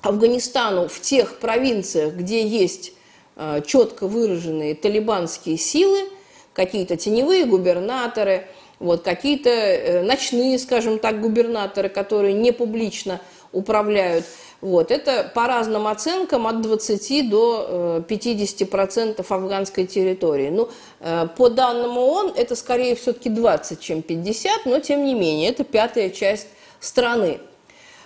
Афганистану, 0.00 0.88
в 0.88 1.02
тех 1.02 1.38
провинциях, 1.38 2.14
где 2.14 2.46
есть 2.46 2.94
э, 3.36 3.60
четко 3.66 4.06
выраженные 4.06 4.74
талибанские 4.74 5.58
силы, 5.58 6.08
какие-то 6.54 6.96
теневые 6.96 7.44
губернаторы, 7.44 8.48
вот, 8.80 9.02
какие-то 9.02 9.50
э, 9.50 10.02
ночные, 10.02 10.58
скажем 10.58 10.98
так, 10.98 11.20
губернаторы, 11.20 11.88
которые 11.88 12.34
не 12.34 12.50
публично 12.50 13.20
управляют– 13.52 14.24
вот, 14.60 14.90
это 14.90 15.30
по 15.34 15.46
разным 15.46 15.86
оценкам 15.86 16.46
от 16.46 16.60
20 16.60 17.30
до 17.30 18.04
50% 18.06 19.14
э, 19.18 19.34
афганской 19.34 19.86
территории. 19.86 20.50
Ну, 20.50 20.68
э, 21.00 21.28
по 21.34 21.48
данным 21.48 21.96
ООН, 21.96 22.34
это 22.36 22.54
скорее 22.54 22.94
все-таки 22.94 23.30
20, 23.30 23.80
чем 23.80 24.02
50, 24.02 24.66
но 24.66 24.80
тем 24.80 25.04
не 25.04 25.14
менее, 25.14 25.48
это 25.48 25.64
пятая 25.64 26.10
часть 26.10 26.48
страны. 26.78 27.40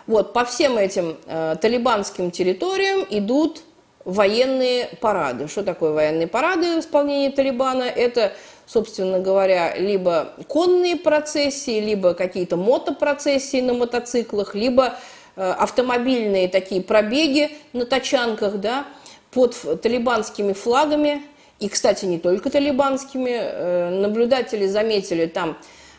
Вот, 0.07 0.33
по 0.33 0.45
всем 0.45 0.79
этим 0.79 1.17
э, 1.27 1.57
талибанским 1.61 2.31
территориям 2.31 3.05
идут 3.11 3.63
военные 4.05 4.91
парады. 5.01 5.49
Что 5.49 5.65
такое 5.65 5.93
военные 5.93 6.29
парады 6.29 6.77
в 6.77 6.81
исполнении 6.81 7.31
Талибана? 7.31 7.85
Это, 7.85 8.33
собственно 8.67 9.21
говоря, 9.21 9.77
либо 9.77 10.33
конные 10.49 10.97
процессии, 10.97 11.81
либо 11.81 12.15
какие-то 12.15 12.57
мотопроцессии 12.57 13.61
на 13.61 13.75
мотоциклах, 13.75 14.55
либо 14.55 14.97
Э, 15.37 15.51
автомобильные 15.53 16.49
такие 16.49 16.81
пробеги 16.81 17.51
на 17.73 17.87
тачанках, 17.87 18.59
да, 18.61 18.87
под 19.33 19.57
талибанскими 19.83 20.53
флагами. 20.53 21.23
И, 21.59 21.69
кстати, 21.69 22.05
не 22.05 22.19
только 22.19 22.51
талибанскими. 22.51 23.33
Э, 23.33 23.91
наблюдатели 23.91 24.67
заметили 24.67 25.27
там 25.27 25.57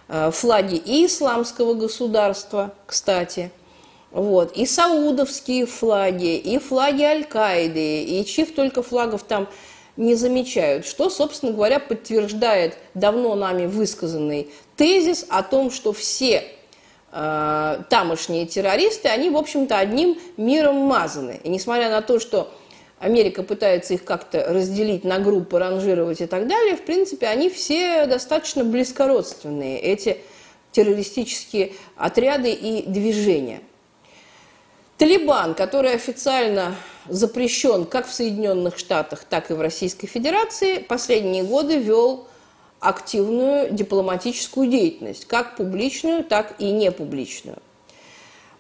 э, 0.08 0.32
флаги 0.32 0.76
и 0.76 1.06
исламского 1.06 1.74
государства, 1.74 2.74
кстати, 2.86 3.52
вот, 4.12 4.54
и 4.56 4.66
саудовские 4.66 5.66
флаги, 5.66 6.38
и 6.38 6.58
флаги 6.58 7.04
Аль-Каиды, 7.04 8.04
и 8.04 8.26
чьих 8.26 8.56
только 8.56 8.84
флагов 8.84 9.24
там 9.24 9.50
не 9.98 10.16
замечают, 10.16 10.86
что, 10.86 11.10
собственно 11.10 11.52
говоря, 11.52 11.80
подтверждает 11.80 12.78
давно 12.94 13.36
нами 13.36 13.66
высказанный 13.66 14.50
тезис 14.76 15.26
о 15.30 15.42
том, 15.44 15.72
что 15.72 15.94
все 15.94 16.44
э, 17.12 17.78
тамошние 17.90 18.46
террористы, 18.46 19.08
они, 19.08 19.30
в 19.30 19.38
общем-то, 19.38 19.78
одним 19.78 20.18
миром 20.38 20.76
мазаны. 20.76 21.40
И 21.44 21.50
несмотря 21.50 21.90
на 21.90 22.02
то, 22.02 22.20
что 22.20 22.52
Америка 23.00 23.44
пытается 23.44 23.94
их 23.94 24.04
как-то 24.04 24.46
разделить 24.50 25.04
на 25.04 25.20
группы, 25.20 25.60
ранжировать 25.60 26.22
и 26.22 26.26
так 26.26 26.48
далее, 26.48 26.76
в 26.76 26.82
принципе, 26.82 27.28
они 27.28 27.50
все 27.50 28.06
достаточно 28.06 28.64
близкородственные, 28.64 29.80
эти 29.80 30.18
террористические 30.72 31.74
отряды 31.96 32.52
и 32.52 32.84
движения. 32.84 33.62
Талибан, 34.98 35.56
который 35.56 35.94
официально 35.94 36.76
запрещен 37.10 37.86
как 37.86 38.08
в 38.08 38.14
Соединенных 38.14 38.78
Штатах, 38.78 39.26
так 39.26 39.52
и 39.52 39.54
в 39.54 39.60
Российской 39.60 40.08
Федерации, 40.08 40.78
последние 40.78 41.44
годы 41.44 41.78
вел 41.78 42.28
активную 42.80 43.72
дипломатическую 43.72 44.70
деятельность, 44.70 45.26
как 45.26 45.58
публичную, 45.58 46.24
так 46.24 46.56
и 46.60 46.72
непубличную. 46.72 47.58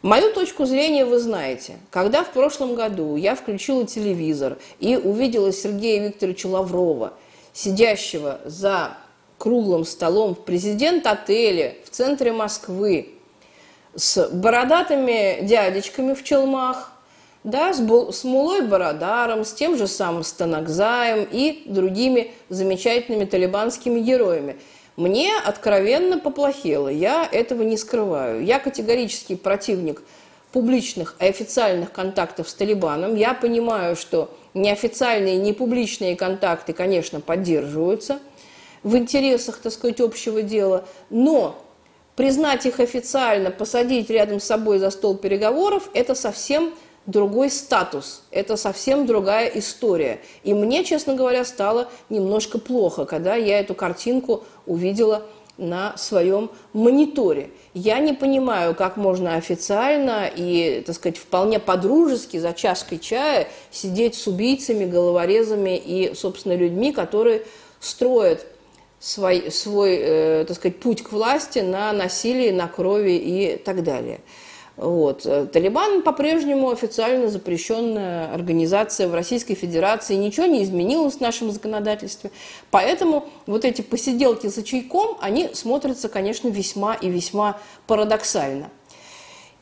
Мою 0.01 0.33
точку 0.33 0.65
зрения 0.65 1.05
вы 1.05 1.19
знаете. 1.19 1.77
Когда 1.89 2.23
в 2.23 2.31
прошлом 2.31 2.75
году 2.75 3.15
я 3.15 3.33
включила 3.33 3.87
телевизор 3.87 4.57
и 4.79 4.97
увидела 4.97 5.53
Сергея 5.53 6.05
Викторовича 6.07 6.49
Лаврова, 6.49 7.13
сидящего 7.53 8.41
за 8.45 8.97
круглым 9.37 9.85
столом 9.85 10.35
в 10.35 10.43
президент-отеле 10.43 11.77
в 11.85 11.89
центре 11.89 12.33
Москвы 12.33 13.14
с 13.95 14.29
бородатыми 14.29 15.39
дядечками 15.45 16.13
в 16.13 16.23
челмах, 16.23 16.91
да, 17.43 17.73
с, 17.73 17.77
с 17.77 18.23
Мулой 18.23 18.67
Барадаром, 18.67 19.45
с 19.45 19.53
тем 19.53 19.77
же 19.77 19.88
самым 19.88 20.23
Станакзаем 20.23 21.27
и 21.31 21.63
другими 21.65 22.31
замечательными 22.49 23.25
талибанскими 23.25 23.99
героями. 23.99 24.58
Мне 24.97 25.31
откровенно 25.38 26.19
поплохело, 26.19 26.88
я 26.88 27.27
этого 27.31 27.63
не 27.63 27.77
скрываю. 27.77 28.43
Я 28.43 28.60
категорический 28.60 29.38
противник 29.38 30.01
публичных 30.53 31.15
и 31.19 31.25
официальных 31.25 31.91
контактов 31.91 32.49
с 32.49 32.53
Талибаном. 32.53 33.15
Я 33.15 33.34
понимаю, 33.34 33.97
что 33.97 34.34
неофициальные, 34.53 35.36
не 35.36 35.51
публичные 35.51 36.15
контакты, 36.15 36.71
конечно, 36.71 37.19
поддерживаются 37.19 38.19
в 38.81 38.95
интересах, 38.95 39.58
так 39.58 39.73
сказать, 39.73 39.99
общего 39.99 40.41
дела, 40.41 40.86
но 41.10 41.62
признать 42.15 42.65
их 42.65 42.80
официально, 42.80 43.51
посадить 43.51 44.10
рядом 44.10 44.39
с 44.39 44.45
собой 44.45 44.80
за 44.80 44.89
стол 44.89 45.15
переговоров– 45.15 45.89
это 45.93 46.15
совсем 46.15 46.73
другой 47.06 47.49
статус, 47.49 48.23
это 48.32 48.58
совсем 48.58 49.06
другая 49.06 49.47
история. 49.49 50.21
И 50.43 50.54
мне, 50.54 50.84
честно 50.84 51.13
говоря, 51.13 51.45
стало 51.45 51.89
немножко 52.10 52.58
плохо, 52.58 53.06
когда 53.06 53.36
я 53.36 53.60
эту 53.60 53.75
картинку 53.75 54.43
увидела 54.65 55.23
на 55.58 55.95
своем 55.97 56.49
мониторе. 56.73 57.49
Я 57.73 57.99
не 57.99 58.13
понимаю, 58.13 58.75
как 58.75 58.97
можно 58.97 59.36
официально 59.36 60.30
и, 60.34 60.84
так 60.86 60.95
сказать, 60.95 61.17
вполне 61.17 61.60
по-дружески 61.60 62.38
за 62.38 62.51
чашкой 62.54 62.99
чая 62.99 63.47
сидеть 63.71 64.15
с 64.15 64.28
убийцами, 64.28 64.86
головорезами 64.86 65.78
и, 65.78 66.13
собственно, 66.13 66.56
людьми, 66.58 66.91
которые 66.91 67.43
строят 67.80 68.45
свой, 69.05 69.51
свой 69.51 69.97
э, 70.01 70.45
так 70.47 70.57
сказать, 70.57 70.79
путь 70.79 71.03
к 71.03 71.11
власти 71.11 71.59
на 71.59 71.93
насилии, 71.93 72.49
на 72.49 72.67
крови 72.67 73.11
и 73.11 73.57
так 73.57 73.83
далее. 73.83 74.21
Вот. 74.77 75.21
Талибан 75.53 76.01
по-прежнему 76.01 76.69
официально 76.69 77.29
запрещенная 77.29 78.33
организация 78.33 79.07
в 79.07 79.13
Российской 79.13 79.53
Федерации. 79.53 80.15
Ничего 80.15 80.47
не 80.47 80.63
изменилось 80.63 81.15
в 81.15 81.21
нашем 81.21 81.51
законодательстве. 81.51 82.31
Поэтому 82.71 83.29
вот 83.45 83.63
эти 83.63 83.81
посиделки 83.81 84.47
за 84.47 84.63
чайком, 84.63 85.17
они 85.21 85.51
смотрятся, 85.53 86.09
конечно, 86.09 86.49
весьма 86.49 86.95
и 86.95 87.07
весьма 87.07 87.57
парадоксально. 87.87 88.69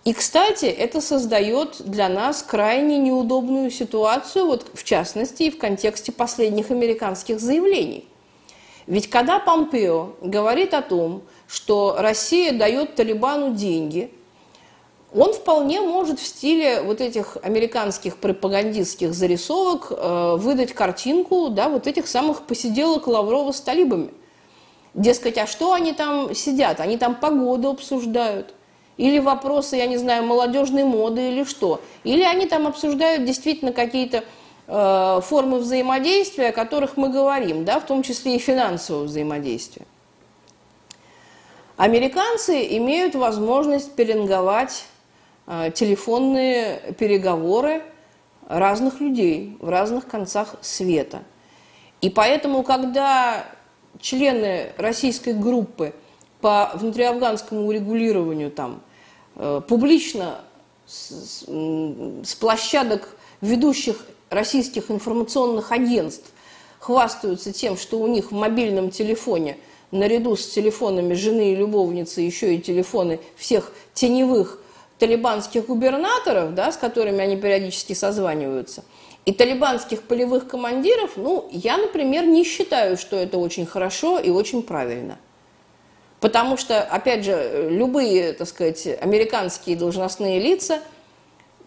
И, 0.03 0.13
кстати, 0.13 0.65
это 0.65 0.99
создает 0.99 1.81
для 1.85 2.09
нас 2.09 2.41
крайне 2.41 2.97
неудобную 2.97 3.69
ситуацию, 3.71 4.45
вот 4.45 4.65
в 4.73 4.83
частности 4.83 5.43
и 5.43 5.51
в 5.51 5.57
контексте 5.57 6.11
последних 6.11 6.71
американских 6.71 7.39
заявлений. 7.39 8.07
Ведь 8.87 9.09
когда 9.09 9.39
Помпео 9.39 10.15
говорит 10.21 10.73
о 10.73 10.81
том, 10.81 11.23
что 11.47 11.95
Россия 11.99 12.51
дает 12.51 12.95
Талибану 12.95 13.53
деньги– 13.53 14.11
он 15.15 15.33
вполне 15.33 15.79
может 15.81 16.19
в 16.19 16.25
стиле 16.25 16.81
вот 16.81 16.99
этих 16.99 17.37
американских 17.43 18.17
пропагандистских 18.17 19.13
зарисовок 19.13 19.91
э, 19.91 20.35
выдать 20.37 20.73
картинку 20.73 21.49
да, 21.49 21.69
вот 21.69 21.85
этих 21.85 22.07
самых 22.07 22.43
посиделок 22.43 23.07
Лаврова 23.07 23.51
с 23.51 23.61
талибами. 23.61 24.09
Дескать, 24.95 25.37
а 25.37 25.45
что 25.45 25.73
они 25.73 25.93
там 25.93 26.33
сидят? 26.33 26.79
Они 26.79 26.97
там 26.97 27.15
погоду 27.15 27.69
обсуждают. 27.69 28.55
Или 28.97 29.19
вопросы, 29.19 29.75
я 29.75 29.87
не 29.87 29.97
знаю, 29.97 30.23
молодежной 30.23 30.83
моды 30.83 31.29
или 31.29 31.43
что. 31.43 31.81
Или 32.03 32.23
они 32.23 32.47
там 32.47 32.67
обсуждают 32.67 33.25
действительно 33.25 33.71
какие-то 33.71 34.23
формы 34.65 35.59
взаимодействия, 35.59 36.49
о 36.49 36.53
которых 36.53 36.95
мы 36.95 37.09
говорим, 37.09 37.65
да, 37.65 37.79
в 37.79 37.85
том 37.85 38.01
числе 38.01 38.37
и 38.37 38.39
финансового 38.39 39.03
взаимодействия. 39.03 39.85
Американцы 41.75 42.65
имеют 42.77 43.15
возможность 43.15 43.93
пеленговать 43.93 44.85
Э, 45.45 45.71
телефонные 45.73 46.95
переговоры 46.97 47.83
разных 48.47 49.01
людей 49.01 49.57
в 49.59 49.67
разных 49.67 50.07
концах 50.07 50.55
света. 50.61 51.23
И 51.99 52.09
поэтому, 52.09 52.63
когда 52.63 53.45
члены 53.99 54.71
российской 54.77 55.33
группы 55.33 55.93
по 56.39 56.71
внутриафганскому 56.75 57.67
урегулированию 57.67 58.51
там 58.51 58.81
э, 59.35 59.61
публично 59.67 60.39
с, 60.85 61.43
с 61.45 62.35
площадок 62.35 63.17
ведущих 63.41 64.05
российских 64.33 64.91
информационных 64.91 65.71
агентств 65.71 66.31
хвастаются 66.79 67.53
тем, 67.53 67.77
что 67.77 67.99
у 67.99 68.07
них 68.07 68.31
в 68.31 68.35
мобильном 68.35 68.91
телефоне 68.91 69.57
наряду 69.91 70.35
с 70.35 70.47
телефонами 70.47 71.13
жены 71.13 71.53
и 71.53 71.55
любовницы 71.55 72.21
еще 72.21 72.55
и 72.55 72.61
телефоны 72.61 73.19
всех 73.35 73.71
теневых 73.93 74.59
талибанских 74.99 75.67
губернаторов, 75.67 76.55
да, 76.55 76.71
с 76.71 76.77
которыми 76.77 77.19
они 77.19 77.37
периодически 77.37 77.93
созваниваются, 77.93 78.83
и 79.25 79.31
талибанских 79.31 80.03
полевых 80.03 80.47
командиров, 80.47 81.11
ну, 81.15 81.47
я, 81.51 81.77
например, 81.77 82.25
не 82.25 82.43
считаю, 82.43 82.97
что 82.97 83.15
это 83.15 83.37
очень 83.37 83.65
хорошо 83.65 84.19
и 84.19 84.29
очень 84.29 84.63
правильно. 84.63 85.17
Потому 86.19 86.57
что, 86.57 86.81
опять 86.81 87.25
же, 87.25 87.67
любые, 87.69 88.33
так 88.33 88.47
сказать, 88.47 88.87
американские 89.01 89.75
должностные 89.75 90.39
лица, 90.39 90.79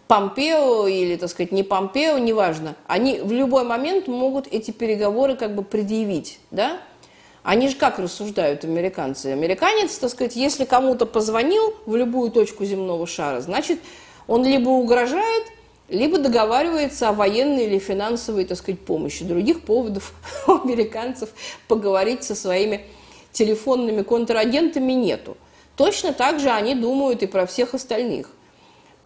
Помпео 0.08 0.86
или, 0.86 1.16
так 1.16 1.30
сказать, 1.30 1.52
не 1.52 1.62
Помпео, 1.62 2.18
неважно, 2.18 2.76
они 2.86 3.20
в 3.20 3.32
любой 3.32 3.64
момент 3.64 4.06
могут 4.06 4.46
эти 4.46 4.70
переговоры 4.70 5.36
как 5.36 5.54
бы 5.54 5.62
предъявить, 5.62 6.38
да? 6.50 6.78
Они 7.42 7.68
же 7.68 7.76
как 7.76 7.98
рассуждают 7.98 8.64
американцы? 8.64 9.26
Американец, 9.26 9.96
так 9.98 10.10
сказать, 10.10 10.34
если 10.34 10.64
кому-то 10.64 11.06
позвонил 11.06 11.74
в 11.86 11.94
любую 11.94 12.30
точку 12.30 12.64
земного 12.64 13.06
шара, 13.06 13.40
значит, 13.40 13.80
он 14.26 14.44
либо 14.44 14.68
угрожает, 14.68 15.44
либо 15.88 16.18
договаривается 16.18 17.08
о 17.08 17.12
военной 17.12 17.66
или 17.66 17.78
финансовой, 17.78 18.44
так 18.44 18.58
сказать, 18.58 18.80
помощи. 18.80 19.24
Других 19.24 19.62
поводов 19.62 20.12
у 20.46 20.52
американцев 20.52 21.30
поговорить 21.68 22.24
со 22.24 22.34
своими 22.34 22.84
телефонными 23.32 24.02
контрагентами 24.02 24.92
нету. 24.92 25.36
Точно 25.76 26.12
так 26.12 26.40
же 26.40 26.50
они 26.50 26.74
думают 26.74 27.22
и 27.22 27.26
про 27.26 27.46
всех 27.46 27.74
остальных. 27.74 28.30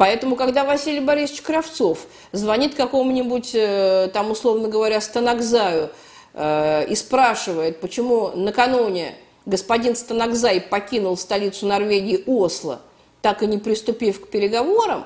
Поэтому, 0.00 0.34
когда 0.34 0.64
Василий 0.64 1.00
Борисович 1.00 1.42
Кравцов 1.42 2.06
звонит 2.32 2.74
какому-нибудь, 2.74 3.50
э, 3.52 4.08
там, 4.14 4.30
условно 4.30 4.66
говоря, 4.68 4.98
Станакзаю 4.98 5.90
э, 6.32 6.86
и 6.88 6.94
спрашивает, 6.94 7.82
почему 7.82 8.30
накануне 8.34 9.14
господин 9.44 9.94
Станакзай 9.94 10.62
покинул 10.62 11.18
столицу 11.18 11.66
Норвегии 11.66 12.24
Осло, 12.26 12.80
так 13.20 13.42
и 13.42 13.46
не 13.46 13.58
приступив 13.58 14.24
к 14.24 14.30
переговорам, 14.30 15.04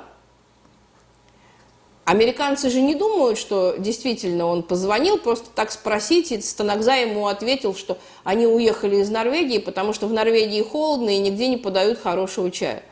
Американцы 2.05 2.71
же 2.71 2.81
не 2.81 2.95
думают, 2.95 3.37
что 3.37 3.75
действительно 3.77 4.47
он 4.47 4.63
позвонил 4.63 5.19
просто 5.19 5.49
так 5.53 5.73
спросить, 5.73 6.31
и 6.31 6.41
Станакза 6.41 6.95
ему 6.95 7.27
ответил, 7.27 7.75
что 7.75 7.99
они 8.23 8.47
уехали 8.47 8.99
из 8.99 9.11
Норвегии, 9.11 9.59
потому 9.59 9.93
что 9.93 10.07
в 10.07 10.13
Норвегии 10.13 10.63
холодно 10.63 11.11
и 11.11 11.19
нигде 11.19 11.49
не 11.49 11.57
подают 11.57 11.99
хорошего 11.99 12.49
чая. 12.53 12.85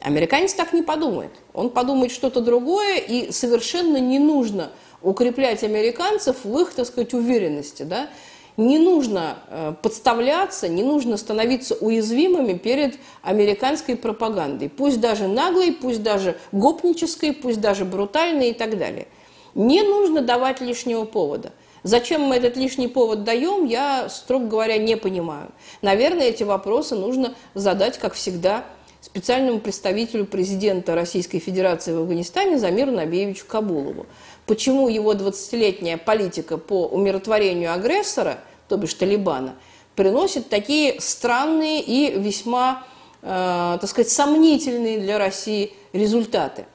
Американец 0.00 0.54
так 0.54 0.72
не 0.72 0.82
подумает. 0.82 1.32
Он 1.52 1.70
подумает 1.70 2.12
что-то 2.12 2.40
другое, 2.40 2.98
и 2.98 3.32
совершенно 3.32 3.98
не 3.98 4.18
нужно 4.18 4.70
укреплять 5.02 5.62
американцев 5.64 6.44
в 6.44 6.58
их, 6.60 6.72
так 6.72 6.86
сказать, 6.86 7.14
уверенности. 7.14 7.82
Да? 7.82 8.08
не 8.58 8.80
нужно 8.80 9.38
э, 9.48 9.72
подставляться, 9.80 10.68
не 10.68 10.82
нужно 10.82 11.16
становиться 11.16 11.76
уязвимыми 11.76 12.54
перед 12.54 12.98
американской 13.22 13.96
пропагандой. 13.96 14.68
Пусть 14.68 15.00
даже 15.00 15.28
наглой, 15.28 15.72
пусть 15.72 16.02
даже 16.02 16.36
гопнической, 16.50 17.32
пусть 17.32 17.60
даже 17.60 17.84
брутальной 17.84 18.50
и 18.50 18.52
так 18.52 18.76
далее. 18.76 19.06
Не 19.54 19.82
нужно 19.82 20.22
давать 20.22 20.60
лишнего 20.60 21.04
повода. 21.04 21.52
Зачем 21.84 22.22
мы 22.22 22.34
этот 22.34 22.56
лишний 22.56 22.88
повод 22.88 23.22
даем, 23.22 23.64
я, 23.64 24.08
строго 24.08 24.46
говоря, 24.46 24.76
не 24.76 24.96
понимаю. 24.96 25.52
Наверное, 25.80 26.26
эти 26.26 26.42
вопросы 26.42 26.96
нужно 26.96 27.34
задать, 27.54 27.98
как 27.98 28.14
всегда, 28.14 28.64
специальному 29.00 29.60
представителю 29.60 30.26
президента 30.26 30.94
Российской 30.94 31.38
Федерации 31.38 31.92
в 31.92 31.98
Афганистане 31.98 32.58
Замиру 32.58 32.92
Набиевичу 32.92 33.46
Кабулову. 33.46 34.06
Почему 34.46 34.88
его 34.88 35.14
20-летняя 35.14 35.96
политика 35.96 36.58
по 36.58 36.86
умиротворению 36.86 37.72
агрессора– 37.72 38.40
то 38.68 38.76
бишь 38.76 38.94
Талибана, 38.94 39.56
приносит 39.96 40.48
такие 40.48 41.00
странные 41.00 41.80
и 41.80 42.18
весьма, 42.18 42.84
э, 43.22 43.78
так 43.80 43.90
сказать, 43.90 44.10
сомнительные 44.10 45.00
для 45.00 45.18
России 45.18 45.72
результаты. 45.92 46.66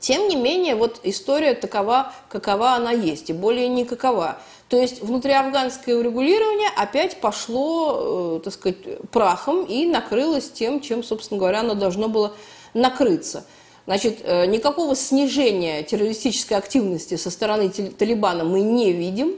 Тем 0.00 0.28
не 0.28 0.36
менее, 0.36 0.74
вот 0.74 1.00
история 1.04 1.54
такова, 1.54 2.12
какова 2.28 2.72
она 2.72 2.90
есть, 2.90 3.30
и 3.30 3.32
более 3.32 3.68
никакова. 3.68 4.38
То 4.68 4.80
есть 4.80 5.00
внутриафганское 5.00 5.96
урегулирование 5.96 6.68
опять 6.76 7.20
пошло, 7.20 8.38
э, 8.38 8.40
так 8.44 8.52
сказать, 8.52 8.78
прахом 9.12 9.64
и 9.64 9.86
накрылось 9.86 10.50
тем, 10.50 10.80
чем, 10.80 11.04
собственно 11.04 11.38
говоря, 11.38 11.60
оно 11.60 11.74
должно 11.74 12.08
было 12.08 12.34
накрыться. 12.74 13.46
Значит, 13.86 14.18
э, 14.24 14.46
никакого 14.46 14.96
снижения 14.96 15.84
террористической 15.84 16.58
активности 16.58 17.16
со 17.16 17.30
стороны 17.30 17.68
Талибана 17.68 18.42
мы 18.42 18.60
не 18.60 18.92
видим. 18.92 19.36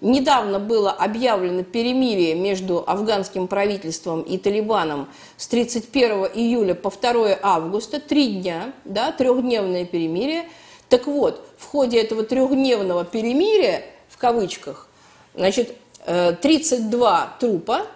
Недавно 0.00 0.60
было 0.60 0.92
объявлено 0.92 1.64
перемирие 1.64 2.36
между 2.36 2.84
афганским 2.86 3.48
правительством 3.48 4.22
и 4.22 4.38
Талибаном 4.38 5.08
с 5.36 5.48
31 5.48 6.26
июля 6.34 6.74
по 6.74 6.90
2 6.90 7.38
августа, 7.42 7.98
три 7.98 8.34
дня, 8.34 8.72
да, 8.84 9.10
трехдневное 9.10 9.84
перемирие. 9.84 10.44
Так 10.88 11.08
вот, 11.08 11.44
в 11.58 11.64
ходе 11.64 11.98
этого 12.00 12.22
трехдневного 12.22 13.04
перемирия, 13.04 13.82
в 14.08 14.16
кавычках, 14.18 14.88
значит, 15.34 15.74
32 16.04 17.24
э, 17.36 17.40
трупа, 17.40 17.86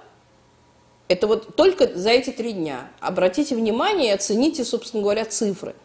это 1.08 1.26
вот 1.26 1.56
только 1.56 1.92
за 1.96 2.10
эти 2.10 2.30
три 2.30 2.52
дня. 2.52 2.88
Обратите 3.00 3.54
внимание 3.54 4.10
и 4.10 4.14
оцените, 4.14 4.64
собственно 4.64 5.02
говоря, 5.02 5.24
цифры– 5.24 5.74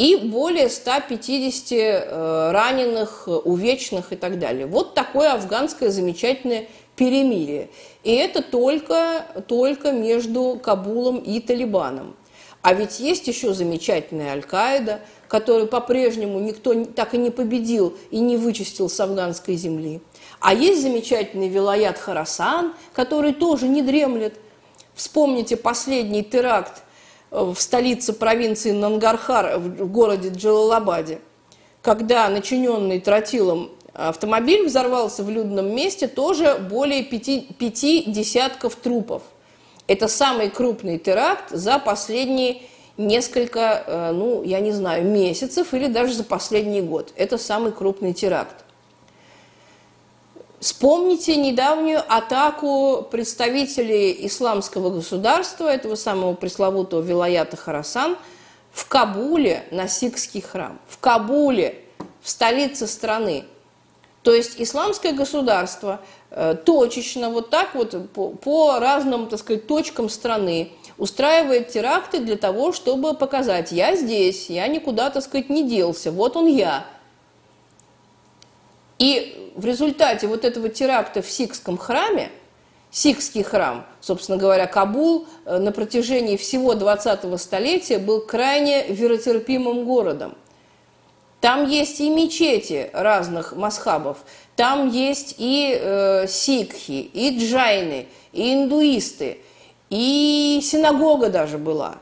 и 0.00 0.16
более 0.16 0.70
150 0.70 1.72
э, 1.72 2.50
раненых, 2.52 3.28
увечных 3.28 4.14
и 4.14 4.16
так 4.16 4.38
далее. 4.38 4.64
Вот 4.64 4.94
такое 4.94 5.34
афганское 5.34 5.90
замечательное 5.90 6.68
перемирие. 6.96 7.68
И 8.02 8.10
это 8.14 8.40
только, 8.40 9.26
только 9.46 9.92
между 9.92 10.58
Кабулом 10.62 11.18
и 11.18 11.38
Талибаном. 11.38 12.16
А 12.62 12.72
ведь 12.72 12.98
есть 12.98 13.28
еще 13.28 13.52
замечательная 13.52 14.32
Аль-Каида, 14.32 15.00
которую 15.30 15.68
по-прежнему 15.68 16.40
никто 16.40 16.84
так 16.86 17.14
и 17.14 17.18
не 17.18 17.30
победил 17.30 17.96
и 18.10 18.18
не 18.18 18.36
вычистил 18.36 18.88
с 18.88 18.98
афганской 18.98 19.54
земли. 19.54 20.00
А 20.40 20.52
есть 20.52 20.82
замечательный 20.82 21.48
Вилаят 21.48 21.98
Харасан, 21.98 22.74
который 22.92 23.32
тоже 23.32 23.68
не 23.68 23.80
дремлет. 23.80 24.34
Вспомните 24.92 25.56
последний 25.56 26.24
теракт 26.24 26.82
в 27.30 27.54
столице 27.54 28.12
провинции 28.12 28.72
Нангархар, 28.72 29.60
в 29.60 29.88
городе 29.92 30.30
Джалалабаде, 30.30 31.20
когда 31.80 32.28
начиненный 32.28 32.98
тротилом 32.98 33.70
автомобиль 33.94 34.66
взорвался 34.66 35.22
в 35.22 35.30
людном 35.30 35.72
месте, 35.72 36.08
тоже 36.08 36.56
более 36.68 37.04
пяти, 37.04 37.46
пяти 37.56 38.02
десятков 38.04 38.74
трупов. 38.74 39.22
Это 39.86 40.08
самый 40.08 40.50
крупный 40.50 40.98
теракт 40.98 41.50
за 41.50 41.78
последние 41.78 42.62
несколько, 43.00 43.84
э, 43.86 44.12
ну, 44.12 44.42
я 44.42 44.60
не 44.60 44.72
знаю, 44.72 45.04
месяцев 45.04 45.74
или 45.74 45.86
даже 45.86 46.14
за 46.14 46.24
последний 46.24 46.82
год. 46.82 47.12
Это 47.16 47.38
самый 47.38 47.72
крупный 47.72 48.12
теракт. 48.12 48.64
Вспомните 50.60 51.36
недавнюю 51.36 52.02
атаку 52.06 53.06
представителей 53.10 54.26
исламского 54.26 54.90
государства, 54.90 55.66
этого 55.66 55.94
самого 55.94 56.34
пресловутого 56.34 57.00
Вилаята 57.00 57.56
Харасан, 57.56 58.18
в 58.70 58.86
Кабуле 58.86 59.64
на 59.70 59.88
Сикский 59.88 60.42
храм. 60.42 60.78
В 60.86 60.98
Кабуле, 60.98 61.82
в 62.20 62.28
столице 62.28 62.86
страны. 62.86 63.44
То 64.22 64.34
есть 64.34 64.60
исламское 64.60 65.14
государство 65.14 66.00
э, 66.30 66.54
точечно, 66.62 67.30
вот 67.30 67.48
так 67.48 67.74
вот 67.74 68.12
по, 68.12 68.28
по 68.28 68.78
разным, 68.78 69.28
так 69.28 69.38
сказать, 69.38 69.66
точкам 69.66 70.10
страны 70.10 70.72
устраивает 71.00 71.70
теракты 71.70 72.20
для 72.20 72.36
того, 72.36 72.72
чтобы 72.72 73.14
показать, 73.14 73.72
я 73.72 73.96
здесь, 73.96 74.48
я 74.48 74.68
никуда, 74.68 75.10
так 75.10 75.24
сказать, 75.24 75.50
не 75.50 75.68
делся, 75.68 76.12
вот 76.12 76.36
он 76.36 76.46
я– 76.46 76.86
и 79.00 79.50
в 79.56 79.64
результате 79.64 80.26
вот 80.26 80.44
этого 80.44 80.68
теракта 80.68 81.22
в 81.22 81.30
Сикском 81.30 81.78
храме, 81.78 82.30
Сикский 82.90 83.42
храм, 83.42 83.86
собственно 84.02 84.36
говоря, 84.36 84.66
Кабул 84.66 85.26
э, 85.46 85.58
на 85.58 85.72
протяжении 85.72 86.36
всего 86.36 86.74
20-го 86.74 87.38
столетия 87.38 87.98
был 87.98 88.20
крайне 88.20 88.88
веротерпимым 88.88 89.84
городом. 89.86 90.36
Там 91.40 91.66
есть 91.66 92.00
и 92.00 92.10
мечети 92.10 92.90
разных 92.92 93.56
масхабов, 93.56 94.18
там 94.54 94.90
есть 94.90 95.36
и 95.38 95.78
э, 95.80 96.26
сикхи, 96.28 97.10
и 97.14 97.38
джайны, 97.38 98.06
и 98.32 98.52
индуисты, 98.52 99.38
и 99.90 100.60
синагога 100.62 101.28
даже 101.28 101.58
была. 101.58 101.98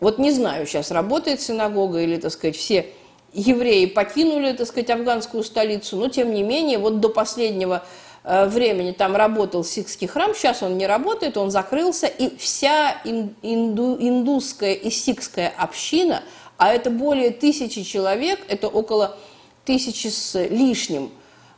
Вот 0.00 0.18
не 0.18 0.32
знаю, 0.32 0.66
сейчас 0.66 0.90
работает 0.90 1.40
синагога 1.40 2.00
или, 2.00 2.18
так 2.18 2.32
сказать, 2.32 2.56
все 2.56 2.92
евреи 3.32 3.86
покинули, 3.86 4.52
так 4.52 4.66
сказать, 4.66 4.90
афганскую 4.90 5.42
столицу, 5.44 5.96
но 5.96 6.08
тем 6.08 6.34
не 6.34 6.42
менее, 6.42 6.78
вот 6.78 7.00
до 7.00 7.08
последнего 7.08 7.84
э, 8.22 8.46
времени 8.46 8.92
там 8.92 9.16
работал 9.16 9.64
Сикский 9.64 10.06
храм, 10.06 10.34
сейчас 10.34 10.62
он 10.62 10.76
не 10.76 10.86
работает, 10.86 11.36
он 11.36 11.50
закрылся, 11.50 12.06
и 12.06 12.36
вся 12.36 12.96
инду, 13.04 13.96
индусская 13.98 14.74
и 14.74 14.90
сикская 14.90 15.52
община, 15.56 16.22
а 16.58 16.72
это 16.72 16.90
более 16.90 17.30
тысячи 17.30 17.82
человек, 17.82 18.40
это 18.48 18.68
около 18.68 19.16
тысячи 19.64 20.08
с 20.08 20.38
лишним 20.48 21.10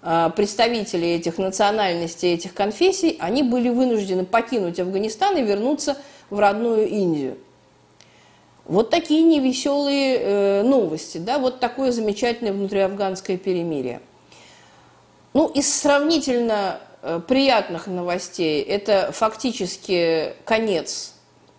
э, 0.06 0.30
представителей 0.34 1.16
этих 1.16 1.38
национальностей, 1.38 2.32
этих 2.32 2.54
конфессий, 2.54 3.16
они 3.18 3.42
были 3.42 3.68
вынуждены 3.68 4.24
покинуть 4.24 4.78
Афганистан 4.78 5.36
и 5.36 5.42
вернуться 5.42 5.98
в 6.30 6.38
родную 6.38 6.88
Индию. 6.88 7.36
Вот 8.64 8.90
такие 8.90 9.22
невеселые 9.22 10.18
э, 10.18 10.62
новости, 10.62 11.18
да, 11.18 11.38
вот 11.38 11.60
такое 11.60 11.92
замечательное 11.92 12.52
внутриафганское 12.52 13.36
перемирие. 13.36 14.00
Ну, 15.34 15.48
из 15.48 15.72
сравнительно 15.72 16.80
э, 17.02 17.20
приятных 17.26 17.88
новостей 17.88 18.62
это 18.62 19.10
фактически 19.12 20.34
конец 20.44 21.14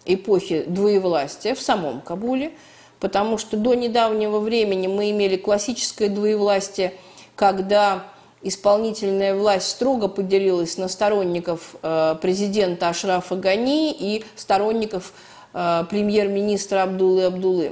эпохи 0.06 0.64
двоевластия 0.68 1.54
в 1.54 1.62
самом 1.62 2.02
Кабуле, 2.02 2.54
потому 3.00 3.38
что 3.38 3.58
до 3.58 3.74
недавнего 3.74 4.40
времени 4.40 4.88
мы 4.88 5.12
имели 5.12 5.36
классическое 5.36 6.10
двоевластие, 6.10 6.94
когда 7.36 8.06
исполнительная 8.48 9.36
власть 9.36 9.70
строго 9.70 10.08
поделилась 10.08 10.78
на 10.78 10.88
сторонников 10.88 11.76
э, 11.82 12.16
президента 12.22 12.90
Ашрафа 12.90 13.36
Гани 13.36 13.92
и 13.92 14.24
сторонников 14.36 15.14
Э, 15.60 15.86
премьер-министра 15.90 16.84
Абдулы 16.84 17.24
Абдулы. 17.24 17.72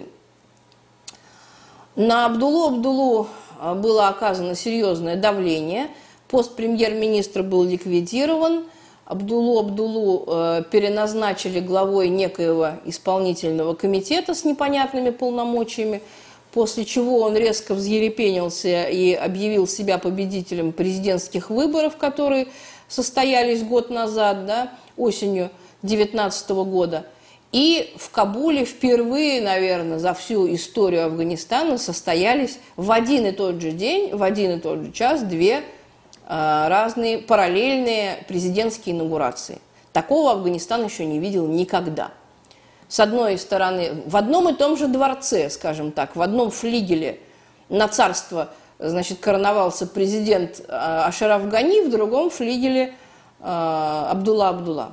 На 1.95 2.25
Абдулу 2.25 2.67
Абдулу 2.69 3.27
э, 3.61 3.75
было 3.75 4.07
оказано 4.07 4.55
серьезное 4.55 5.15
давление. 5.15 5.89
Пост 6.27 6.55
премьер-министра 6.55 7.43
был 7.43 7.63
ликвидирован. 7.63 8.65
Абдулу 9.05 9.59
Абдулу 9.59 10.25
переназначили 10.71 11.59
главой 11.59 12.09
некоего 12.09 12.69
исполнительного 12.85 13.75
комитета 13.75 14.33
с 14.33 14.43
непонятными 14.43 15.11
полномочиями, 15.11 16.01
после 16.55 16.85
чего 16.85 17.19
он 17.19 17.35
резко 17.35 17.75
взъерепенился 17.75 18.85
и 18.85 19.13
объявил 19.13 19.67
себя 19.67 19.99
победителем 19.99 20.71
президентских 20.71 21.51
выборов, 21.51 21.97
которые 21.97 22.47
состоялись 22.87 23.61
год 23.61 23.91
назад, 23.91 24.47
да, 24.47 24.71
осенью 24.97 25.51
2019 25.83 26.49
года– 26.49 27.05
и 27.55 27.93
в 27.95 28.09
Кабуле 28.11 28.65
впервые, 28.65 29.41
наверное, 29.41 29.97
за 29.97 30.13
всю 30.13 30.53
историю 30.53 31.05
Афганистана 31.05 31.77
состоялись 31.77 32.59
в 32.75 32.91
один 32.91 33.25
и 33.25 33.31
тот 33.31 33.61
же 33.61 33.71
день, 33.71 34.13
в 34.13 34.23
один 34.23 34.57
и 34.57 34.59
тот 34.59 34.79
же 34.79 34.91
час 34.91 35.23
две 35.23 35.59
э, 35.59 35.61
разные 36.27 37.17
параллельные 37.19 38.25
президентские 38.27 38.93
инаугурации. 38.93 39.59
Такого 39.93 40.31
Афганистан 40.31 40.83
еще 40.83 41.05
не 41.05 41.17
видел 41.17 41.47
никогда. 41.47 42.11
С 42.87 42.99
одной 42.99 43.37
стороны, 43.37 44.03
в 44.05 44.15
одном 44.15 44.49
и 44.49 44.53
том 44.53 44.77
же 44.77 44.87
дворце, 44.87 45.49
скажем 45.49 45.91
так, 45.91 46.15
в 46.15 46.21
одном 46.21 46.51
флигеле 46.51 47.19
на 47.69 47.87
царство 47.87 48.49
значит, 48.79 49.19
короновался 49.19 49.87
президент 49.87 50.59
э, 50.59 50.63
Ашараф 50.69 51.47
Гани, 51.49 51.81
в 51.81 51.89
другом 51.89 52.29
флигеле 52.29 52.93
э, 53.39 54.05
Абдулла 54.11 54.49
Абдулла. 54.49 54.91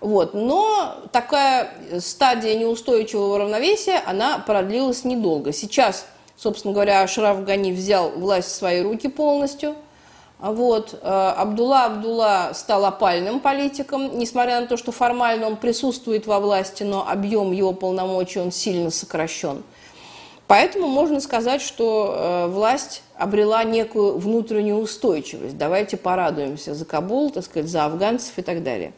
Вот. 0.00 0.34
Но 0.34 0.94
такая 1.10 1.70
стадия 1.98 2.54
неустойчивого 2.56 3.38
равновесия, 3.38 4.00
она 4.06 4.38
продлилась 4.38 5.04
недолго. 5.04 5.52
Сейчас, 5.52 6.06
собственно 6.36 6.72
говоря, 6.72 7.02
Ашраф 7.02 7.44
Гани 7.44 7.72
взял 7.72 8.10
власть 8.10 8.48
в 8.48 8.54
свои 8.54 8.80
руки 8.80 9.08
полностью. 9.08 9.74
Вот. 10.38 10.98
Э, 11.02 11.32
Абдулла 11.36 11.86
Абдулла 11.86 12.50
стал 12.54 12.84
опальным 12.84 13.40
политиком, 13.40 14.18
несмотря 14.18 14.60
на 14.60 14.66
то, 14.66 14.76
что 14.76 14.92
формально 14.92 15.46
он 15.46 15.56
присутствует 15.56 16.26
во 16.26 16.38
власти, 16.38 16.84
но 16.84 17.08
объем 17.08 17.52
его 17.52 17.72
полномочий 17.72 18.40
он 18.40 18.52
сильно 18.52 18.90
сокращен. 18.90 19.62
Поэтому 20.46 20.86
можно 20.86 21.20
сказать, 21.20 21.60
что 21.60 22.14
э, 22.16 22.46
власть 22.46 23.02
обрела 23.16 23.64
некую 23.64 24.16
внутреннюю 24.16 24.78
устойчивость. 24.78 25.58
Давайте 25.58 25.96
порадуемся 25.96 26.74
за 26.74 26.84
Кабул, 26.84 27.30
так 27.30 27.44
сказать, 27.44 27.68
за 27.68 27.84
афганцев 27.84 28.38
и 28.38 28.42
так 28.42 28.62
далее. 28.62 28.92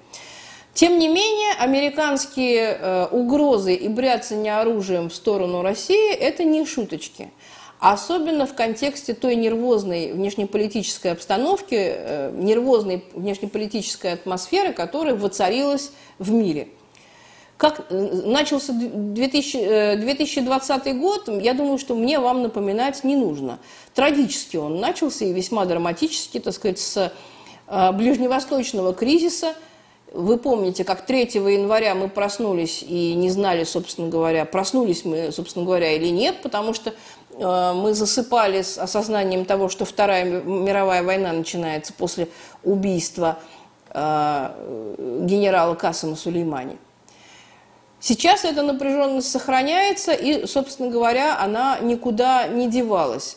Тем 0.75 0.99
не 0.99 1.09
менее, 1.09 1.55
американские 1.59 2.79
э, 2.79 3.07
угрозы 3.11 3.75
и 3.75 3.89
бряцание 3.89 4.59
оружием 4.59 5.09
в 5.09 5.15
сторону 5.15 5.63
России– 5.63 6.13
это 6.15 6.45
не 6.45 6.65
шуточки. 6.65 7.31
Особенно 7.81 8.47
в 8.47 8.55
контексте 8.55 9.15
той 9.15 9.37
нервозной 9.37 10.13
внешнеполитической 10.13 11.13
обстановки, 11.13 11.77
э, 11.79 12.31
нервозной 12.35 13.03
внешнеполитической 13.15 14.13
атмосферы, 14.13 14.75
которая 14.75 15.15
воцарилась 15.15 15.91
в 16.19 16.31
мире. 16.31 16.69
Как 17.57 17.87
э, 17.89 18.23
начался 18.27 18.75
2000, 18.75 19.97
2020 19.97 20.87
э, 20.87 20.93
год, 20.93 21.31
я 21.41 21.55
думаю, 21.55 21.79
что 21.79 21.95
мне 21.95 22.21
вам 22.21 22.43
напоминать 22.43 23.03
не 23.03 23.17
нужно. 23.17 23.59
Трагически 23.95 24.59
он 24.59 24.79
начался 24.79 25.25
и 25.25 25.33
весьма 25.33 25.65
драматически, 25.65 26.39
так 26.39 26.53
сказать, 26.53 26.79
с 26.79 27.11
ближневосточного 27.67 28.93
кризиса– 28.93 29.55
вы 30.13 30.39
помните, 30.39 30.85
как 30.85 31.07
3 31.07 31.21
января 31.35 31.95
мы 31.95 32.09
проснулись 32.09 32.83
и 32.83 33.15
не 33.15 33.31
знали, 33.31 33.65
собственно 33.65 34.09
говоря, 34.09 34.45
проснулись 34.45 35.05
мы, 35.05 35.31
собственно 35.31 35.65
говоря, 35.65 35.93
или 35.93 36.09
нет, 36.09 36.43
потому 36.43 36.75
что 36.75 36.95
мы 37.41 37.95
засыпали 37.95 38.63
с 38.63 38.79
осознанием 38.79 39.45
того, 39.45 39.69
что 39.69 39.85
Вторая 39.85 40.25
мировая 40.25 41.03
война 41.03 41.33
начинается 41.33 41.93
после 41.93 42.29
убийства 42.63 43.39
э, 43.91 44.51
генерала 45.23 45.75
Касыма 45.75 46.17
Сулеймани. 46.17 46.77
Сейчас 47.99 48.45
эта 48.45 48.63
напряженность 48.63 49.31
сохраняется, 49.31 50.13
и, 50.13 50.47
собственно 50.47 50.91
говоря, 50.91 51.39
она 51.39 51.79
никуда 51.81 52.47
не 52.49 52.69
девалась 52.69 53.37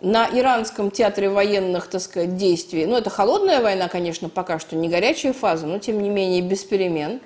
на 0.00 0.28
иранском 0.28 0.90
театре 0.90 1.28
военных, 1.28 1.88
так 1.88 2.00
сказать, 2.00 2.36
действий, 2.36 2.86
ну, 2.86 2.96
это 2.96 3.08
холодная 3.08 3.62
война, 3.62 3.88
конечно, 3.88 4.28
пока 4.28 4.58
что 4.58 4.76
не 4.76 4.88
горячая 4.88 5.32
фаза, 5.32 5.66
но, 5.66 5.78
тем 5.78 6.02
не 6.02 6.08
менее, 6.08 6.42
без 6.42 6.64
перемен. 6.64 7.20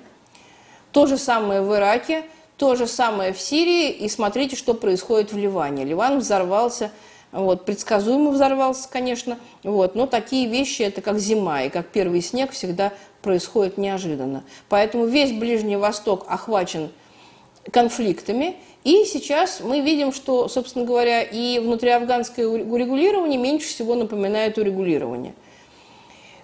То 0.91 1.05
же 1.05 1.17
самое 1.17 1.61
в 1.61 1.73
Ираке, 1.73 2.23
то 2.57 2.75
же 2.75 2.87
самое 2.87 3.33
в 3.33 3.39
Сирии, 3.39 3.91
и 3.91 4.09
смотрите, 4.09 4.55
что 4.55 4.73
происходит 4.73 5.31
в 5.31 5.37
Ливане. 5.37 5.85
Ливан 5.85 6.19
взорвался, 6.19 6.91
вот, 7.31 7.65
предсказуемо 7.65 8.31
взорвался, 8.31 8.89
конечно, 8.89 9.37
вот, 9.63 9.95
но 9.95 10.07
такие 10.07 10.47
вещи, 10.47 10.81
это 10.81 11.01
как 11.01 11.19
зима, 11.19 11.63
и 11.63 11.69
как 11.69 11.87
первый 11.87 12.21
снег 12.21 12.51
всегда 12.51 12.93
происходит 13.21 13.77
неожиданно. 13.77 14.43
Поэтому 14.69 15.05
весь 15.05 15.31
Ближний 15.31 15.75
Восток 15.75 16.25
охвачен 16.27 16.89
конфликтами, 17.71 18.57
и 18.83 19.03
сейчас 19.05 19.59
мы 19.59 19.81
видим, 19.81 20.13
что, 20.13 20.47
собственно 20.47 20.85
говоря, 20.85 21.21
и 21.21 21.59
внутриафганское 21.59 22.47
урегулирование 22.47 23.37
меньше 23.37 23.67
всего 23.67 23.95
напоминает 23.95 24.57
урегулирование. 24.57 25.33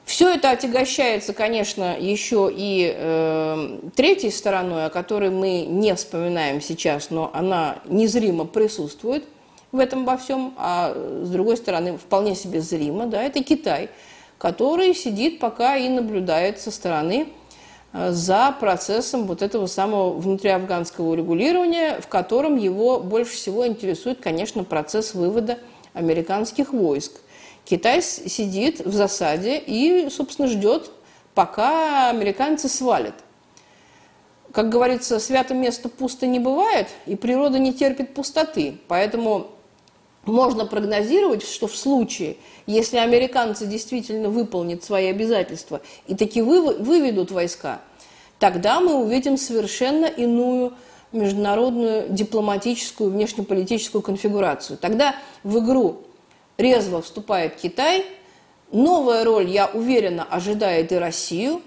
Все 0.06 0.34
это 0.34 0.52
отягощается, 0.52 1.34
конечно, 1.34 1.98
еще 1.98 2.52
и 2.54 2.94
э, 2.94 3.80
третьей 3.96 4.32
стороной, 4.32 4.86
о 4.86 4.90
которой 4.90 5.30
мы 5.30 5.62
не 5.62 5.96
вспоминаем 5.96 6.62
сейчас, 6.62 7.10
но 7.10 7.32
она 7.34 7.78
незримо 7.86 8.46
присутствует 8.46 9.24
в 9.72 9.80
этом 9.80 10.06
во 10.06 10.18
всем, 10.18 10.54
а 10.58 10.94
с 11.24 11.30
другой 11.30 11.56
стороны 11.58 11.98
вполне 11.98 12.36
себе 12.36 12.62
зримо, 12.62 13.08
да, 13.08 13.24
это 13.24 13.44
Китай, 13.44 13.90
который 14.38 14.94
сидит 14.94 15.40
пока 15.40 15.78
и 15.78 15.88
наблюдает 15.88 16.60
со 16.60 16.70
стороны 16.70 17.28
за 17.94 18.56
процессом 18.60 19.26
вот 19.26 19.42
этого 19.42 19.68
самого 19.68 20.14
внутриафганского 20.20 21.12
урегулирования, 21.12 22.02
в 22.02 22.08
котором 22.08 22.58
его 22.58 23.00
больше 23.00 23.34
всего 23.34 23.66
интересует, 23.68 24.20
конечно, 24.20 24.64
процесс 24.64 25.14
вывода 25.14 25.60
американских 25.94 26.74
войск. 26.74 27.14
Китай 27.66 28.02
сидит 28.02 28.82
в 28.82 28.94
засаде 28.94 29.58
и, 29.58 30.10
собственно, 30.10 30.48
ждет, 30.48 30.92
пока 31.34 32.10
американцы 32.10 32.68
свалят. 32.68 33.16
Как 34.52 34.70
говорится, 34.70 35.20
свято 35.20 35.54
место 35.54 35.90
пусто 35.90 36.28
не 36.28 36.40
бывает, 36.40 36.88
и 37.06 37.16
природа 37.16 37.58
не 37.58 37.74
терпит 37.74 38.14
пустоты. 38.14 38.78
Поэтому 38.88 39.48
можно 40.26 40.66
прогнозировать, 40.66 41.44
что 41.44 41.68
в 41.68 41.76
случае, 41.76 42.38
если 42.68 42.98
американцы 42.98 43.66
действительно 43.66 44.30
выполнят 44.30 44.84
свои 44.84 45.08
обязательства 45.08 45.82
и 46.06 46.16
таки 46.16 46.42
выведут 46.42 47.32
войска, 47.32 47.82
тогда 48.40 48.80
мы 48.80 48.96
увидим 48.96 49.38
совершенно 49.38 50.06
иную 50.06 50.74
международную 51.14 52.10
дипломатическую, 52.10 53.10
внешнеполитическую 53.12 54.02
конфигурацию. 54.02 54.78
Тогда 54.78 55.16
в 55.44 55.60
игру 55.60 56.02
резво 56.58 57.02
вступает 57.02 57.56
Китай. 57.56 58.06
Новая 58.72 59.24
роль, 59.24 59.50
я 59.50 59.68
уверена, 59.68 60.24
ожидает 60.24 60.92
и 60.92 60.96
Россию, 60.96 61.62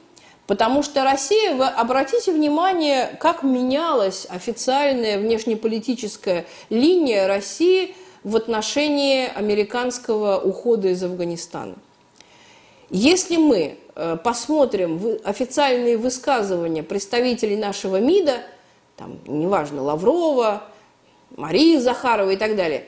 потому 0.47 0.83
что 0.83 1.05
Россия, 1.05 1.55
вы 1.55 1.67
обратите 1.67 2.33
внимание, 2.33 3.17
как 3.21 3.43
менялась 3.43 4.27
официальная 4.29 5.19
внешнеполитическая 5.19 6.47
линия 6.71 7.27
России– 7.27 7.95
в 8.27 8.35
отношении 8.35 9.29
американского 9.33 10.41
ухода 10.41 10.89
из 10.89 11.01
Афганистана. 11.05 11.77
Если 12.91 13.37
мы 13.37 13.79
э, 13.95 14.17
посмотрим 14.17 15.01
официальные 15.23 15.97
высказывания 15.97 16.83
представителей 16.83 17.57
нашего 17.57 18.01
МИДа, 18.01 18.39
там, 18.97 19.21
неважно, 19.29 19.81
Лаврова, 19.81 20.65
Марии 21.37 21.79
Захаровой 21.79 22.35
и 22.35 22.37
так 22.37 22.57
далее, 22.57 22.87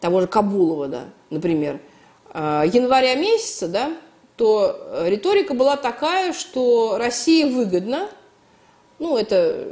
того 0.00 0.22
же 0.22 0.26
Кабулова, 0.26 0.88
да, 0.88 1.04
например, 1.32 1.80
э, 2.32 2.64
января 2.72 3.14
месяца, 3.14 3.66
да, 3.66 3.92
то 4.36 5.04
риторика 5.04 5.54
была 5.54 5.76
такая, 5.76 6.32
что 6.32 6.96
России 6.98 7.44
выгодно, 7.44 8.08
ну, 8.98 9.16
это 9.16 9.66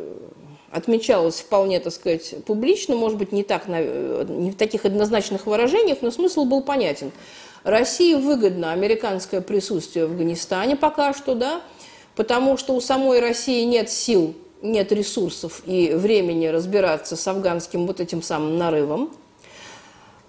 отмечалось 0.71 1.41
вполне, 1.41 1.81
так 1.81 1.93
сказать, 1.93 2.45
публично, 2.45 2.95
может 2.95 3.19
быть, 3.19 3.33
не, 3.33 3.43
так, 3.43 3.67
не 3.69 4.51
в 4.51 4.57
таких 4.57 4.85
однозначных 4.85 5.47
выражениях, 5.47 5.99
но 6.01 6.11
смысл 6.11 6.45
был 6.45 6.63
понятен. 6.63 7.13
России 7.65 8.15
выгодно 8.15 8.73
американское 8.73 9.41
присутствие 9.41 10.07
в 10.07 10.13
Афганистане 10.13 10.77
пока 10.77 11.13
что, 11.13 11.35
да, 11.35 11.61
потому 12.17 12.57
что 12.57 12.75
у 12.75 12.81
самой 12.81 13.21
России 13.21 13.65
нет 13.65 13.91
сил, 13.91 14.35
нет 14.63 14.93
ресурсов 14.93 15.63
и 15.67 15.93
времени 15.95 16.47
разбираться 16.47 17.17
с 17.17 17.29
афганским 17.29 17.87
вот 17.87 18.01
этим 18.01 18.23
самым 18.23 18.57
нарывом. 18.57 19.11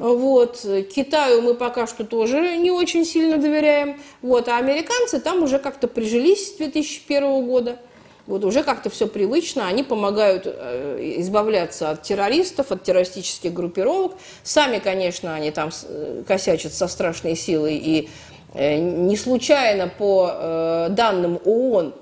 Вот. 0.01 0.65
Китаю 0.93 1.41
мы 1.41 1.53
пока 1.53 1.87
что 1.87 2.03
тоже 2.03 2.57
не 2.57 2.71
очень 2.71 3.05
сильно 3.05 3.37
доверяем. 3.37 4.01
Вот. 4.21 4.47
А 4.47 4.57
американцы 4.57 5.19
там 5.19 5.43
уже 5.43 5.59
как-то 5.59 5.87
прижились 5.87 6.53
с 6.53 6.57
2001 6.57 7.45
года– 7.45 7.79
вот 8.27 8.45
уже 8.45 8.63
как-то 8.63 8.89
все 8.89 9.07
привычно, 9.07 9.67
они 9.67 9.83
помогают 9.83 10.43
э, 10.45 11.15
избавляться 11.17 11.89
от 11.89 12.03
террористов, 12.03 12.71
от 12.71 12.83
террористических 12.83 13.51
группировок. 13.51 14.13
Сами, 14.43 14.79
конечно, 14.79 15.33
они 15.33 15.51
там 15.51 15.69
э, 15.83 16.23
косячат 16.27 16.73
со 16.73 16.87
страшной 16.87 17.35
силой, 17.35 17.75
и 17.77 18.09
э, 18.53 18.77
не 18.77 19.17
случайно 19.17 19.87
по 19.87 20.87
данным 20.91 21.39
ООН 21.43 21.93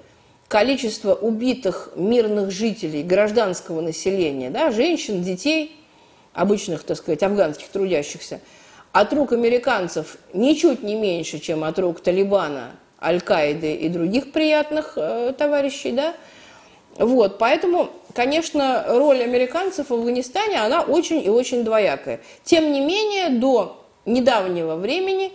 количество 0.47 1.13
убитых 1.13 1.91
мирных 1.95 2.51
жителей, 2.51 3.03
гражданского 3.03 3.81
населения, 3.81 4.49
да, 4.49 4.71
женщин, 4.71 5.23
детей, 5.23 5.78
обычных, 6.39 6.83
так 6.83 6.97
сказать, 6.97 7.21
афганских 7.21 7.67
трудящихся, 7.67 8.39
от 8.91 9.13
рук 9.13 9.33
американцев 9.33 10.17
ничуть 10.33 10.81
не 10.83 10.95
меньше, 10.95 11.39
чем 11.39 11.63
от 11.63 11.77
рук 11.77 11.99
Талибана 11.99 12.71
Аль-Каиды 13.01 13.75
и 13.75 13.89
других 13.89 14.31
приятных 14.31 14.93
э, 14.95 15.33
товарищей, 15.37 15.91
да. 15.91 16.15
Вот, 16.97 17.37
поэтому, 17.37 17.89
конечно, 18.13 18.85
роль 18.87 19.21
американцев 19.21 19.89
в 19.89 19.93
Афганистане, 19.93 20.61
она 20.61 20.81
очень 20.81 21.23
и 21.23 21.29
очень 21.29 21.63
двоякая. 21.63 22.19
Тем 22.43 22.71
не 22.71 22.81
менее, 22.81 23.29
до 23.29 23.85
недавнего 24.05 24.75
времени 24.75 25.31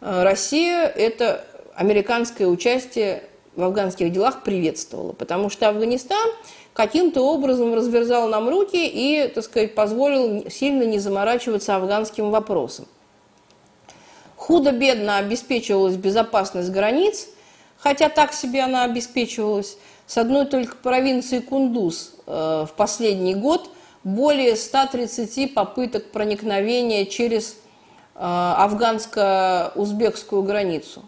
э, 0.00 0.22
Россия 0.22 0.86
это 0.86 1.44
американское 1.74 2.48
участие 2.48 3.22
в 3.58 3.62
афганских 3.64 4.12
делах 4.12 4.44
приветствовала, 4.44 5.12
потому 5.12 5.50
что 5.50 5.68
Афганистан 5.68 6.30
каким-то 6.74 7.22
образом 7.22 7.74
разверзал 7.74 8.28
нам 8.28 8.48
руки 8.48 8.86
и, 8.86 9.26
так 9.34 9.42
сказать, 9.42 9.74
позволил 9.74 10.48
сильно 10.48 10.84
не 10.84 11.00
заморачиваться 11.00 11.74
афганским 11.74 12.30
вопросом. 12.30 12.86
Худо-бедно 14.36 15.18
обеспечивалась 15.18 15.96
безопасность 15.96 16.70
границ, 16.70 17.26
хотя 17.78 18.08
так 18.08 18.32
себе 18.32 18.62
она 18.62 18.84
обеспечивалась. 18.84 19.76
С 20.06 20.18
одной 20.18 20.46
только 20.46 20.76
провинции 20.76 21.40
Кундуз 21.40 22.14
э, 22.26 22.64
в 22.64 22.70
последний 22.76 23.34
год 23.34 23.68
более 24.04 24.54
130 24.54 25.52
попыток 25.52 26.12
проникновения 26.12 27.06
через 27.06 27.56
э, 28.14 28.20
афганско-узбекскую 28.20 30.44
границу. 30.44 31.02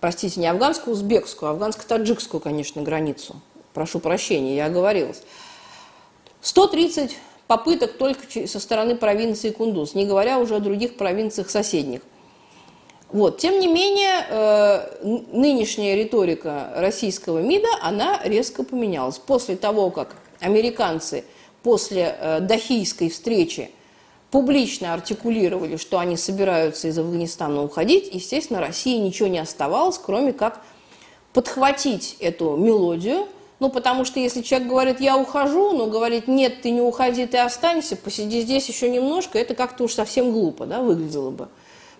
Простите, 0.00 0.40
не 0.40 0.46
афганско 0.46 0.88
узбекскую 0.88 1.50
а 1.50 1.54
афганско-таджикскую, 1.54 2.40
конечно, 2.40 2.82
границу. 2.82 3.36
Прошу 3.74 4.00
прощения, 4.00 4.56
я 4.56 4.66
оговорилась. 4.66 5.22
130 6.40 7.16
попыток 7.46 7.92
только 7.98 8.46
со 8.46 8.60
стороны 8.60 8.96
провинции 8.96 9.50
Кундуз, 9.50 9.94
не 9.94 10.06
говоря 10.06 10.38
уже 10.38 10.56
о 10.56 10.60
других 10.60 10.96
провинциях 10.96 11.50
соседних. 11.50 12.00
Вот. 13.12 13.38
Тем 13.38 13.58
не 13.58 13.66
менее, 13.66 14.24
э, 14.28 15.24
нынешняя 15.32 15.96
риторика 15.96 16.72
российского 16.76 17.40
МИДа, 17.40 17.68
она 17.82 18.20
резко 18.24 18.62
поменялась. 18.62 19.18
После 19.18 19.56
того, 19.56 19.90
как 19.90 20.16
американцы 20.38 21.24
после 21.62 22.16
э, 22.18 22.40
Дахийской 22.40 23.10
встречи 23.10 23.70
публично 24.30 24.94
артикулировали, 24.94 25.76
что 25.76 25.98
они 25.98 26.16
собираются 26.16 26.88
из 26.88 26.98
Афганистана 26.98 27.62
уходить, 27.62 28.12
естественно, 28.12 28.60
России 28.60 28.96
ничего 28.98 29.28
не 29.28 29.38
оставалось, 29.38 29.98
кроме 29.98 30.32
как 30.32 30.60
подхватить 31.32 32.16
эту 32.20 32.56
мелодию, 32.56 33.26
ну, 33.58 33.68
потому 33.68 34.04
что 34.04 34.20
если 34.20 34.40
человек 34.40 34.68
говорит, 34.68 35.00
я 35.00 35.16
ухожу, 35.16 35.72
но 35.72 35.86
говорит, 35.86 36.28
нет, 36.28 36.62
ты 36.62 36.70
не 36.70 36.80
уходи, 36.80 37.26
ты 37.26 37.38
останься, 37.38 37.94
посиди 37.94 38.40
здесь 38.40 38.68
еще 38.68 38.88
немножко, 38.88 39.38
это 39.38 39.54
как-то 39.54 39.84
уж 39.84 39.92
совсем 39.92 40.32
глупо, 40.32 40.64
да, 40.64 40.80
выглядело 40.80 41.30
бы. 41.30 41.48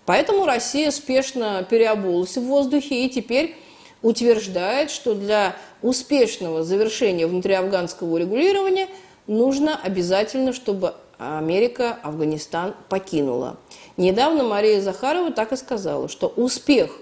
Поэтому 0.06 0.46
Россия 0.46 0.90
спешно 0.90 1.64
переобулась 1.68 2.36
в 2.36 2.42
воздухе 2.42 3.04
и 3.04 3.10
теперь 3.10 3.56
утверждает, 4.02 4.90
что 4.90 5.14
для 5.14 5.54
успешного 5.82 6.64
завершения 6.64 7.26
внутриафганского 7.26 8.14
урегулирования 8.14 8.88
нужно 9.26 9.78
обязательно, 9.80 10.54
чтобы 10.54 10.94
Америка 11.20 11.98
Афганистан 12.02 12.74
покинула. 12.88 13.58
Недавно 13.98 14.42
Мария 14.42 14.80
Захарова 14.80 15.30
так 15.30 15.52
и 15.52 15.56
сказала, 15.56 16.08
что 16.08 16.28
успех 16.28 16.96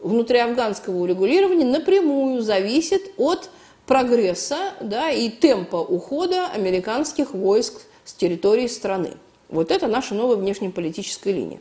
внутриафганского 0.00 0.98
урегулирования 0.98 1.64
напрямую 1.64 2.42
зависит 2.42 3.10
от 3.16 3.48
прогресса 3.86 4.74
да, 4.82 5.10
и 5.10 5.30
темпа 5.30 5.76
ухода 5.76 6.48
американских 6.48 7.32
войск 7.32 7.80
с 8.04 8.12
территории 8.12 8.66
страны. 8.66 9.12
Вот 9.48 9.70
это 9.70 9.86
наша 9.86 10.14
новая 10.14 10.36
внешнеполитическая 10.36 11.32
линия. 11.32 11.60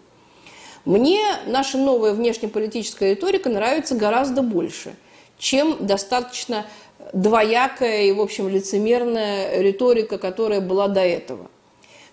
Мне 0.83 1.21
наша 1.45 1.77
новая 1.77 2.11
внешнеполитическая 2.11 3.11
риторика 3.11 3.49
нравится 3.49 3.95
гораздо 3.95 4.41
больше, 4.41 4.93
чем 5.37 5.77
достаточно 5.79 6.65
двоякая 7.13 8.03
и, 8.03 8.11
в 8.11 8.19
общем, 8.19 8.49
лицемерная 8.49 9.61
риторика, 9.61 10.17
которая 10.17 10.59
была 10.59 10.89
до 10.89 10.99
этого. 10.99 11.49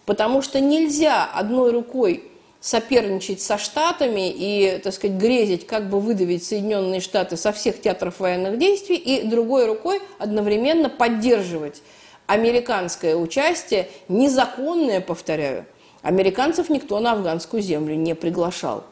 Потому 0.07 0.43
что 0.43 0.61
нельзя 0.61 1.25
одной 1.25 1.73
рукой 1.73 2.25
соперничать 2.61 3.41
со 3.41 3.59
Штатами 3.59 4.31
и, 4.31 4.81
так 4.83 4.95
сказать, 4.95 5.17
грезить, 5.17 5.67
как 5.67 5.89
бы 5.91 6.01
выдавить 6.01 6.45
Соединенные 6.45 7.01
Штаты 7.01 7.37
со 7.37 7.53
всех 7.53 7.81
театров 7.81 8.21
военных 8.21 8.59
действий, 8.59 8.97
и 8.97 9.27
другой 9.27 9.67
рукой 9.67 10.01
одновременно 10.19 10.89
поддерживать 10.89 11.83
американское 12.27 13.17
участие, 13.17 13.89
незаконное, 14.09 15.01
повторяю, 15.01 15.67
Американцев 16.05 16.69
никто 16.69 17.01
на 17.01 17.13
афганскую 17.13 17.63
землю 17.63 17.95
не 17.95 18.15
приглашал. 18.15 18.85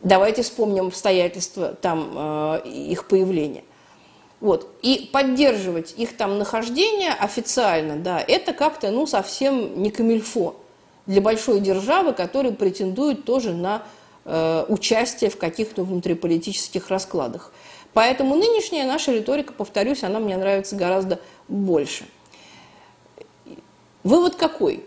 Давайте 0.00 0.42
вспомним 0.42 0.86
обстоятельства 0.86 1.74
там 1.74 2.12
э, 2.14 2.68
их 2.68 3.08
появления. 3.08 3.64
Вот. 4.42 4.68
И 4.82 5.08
поддерживать 5.12 5.94
их 5.96 6.16
там 6.16 6.36
нахождение 6.36 7.12
официально, 7.12 7.96
да, 7.96 8.20
это 8.20 8.52
как-то 8.52 8.90
ну, 8.90 9.06
совсем 9.06 9.80
не 9.80 9.90
камильфо 9.90 10.56
для 11.06 11.22
большой 11.22 11.60
державы, 11.60 12.12
которая 12.12 12.52
претендует 12.52 13.24
тоже 13.24 13.54
на 13.54 13.84
э, 14.24 14.66
участие 14.68 15.30
в 15.30 15.38
каких-то 15.38 15.84
внутриполитических 15.84 16.88
раскладах. 16.88 17.52
Поэтому 17.94 18.34
нынешняя 18.34 18.86
наша 18.86 19.12
риторика, 19.12 19.52
повторюсь, 19.52 20.02
она 20.02 20.18
мне 20.18 20.36
нравится 20.36 20.76
гораздо 20.76 21.20
больше. 21.48 22.04
Вывод 24.02 24.34
какой? 24.34 24.84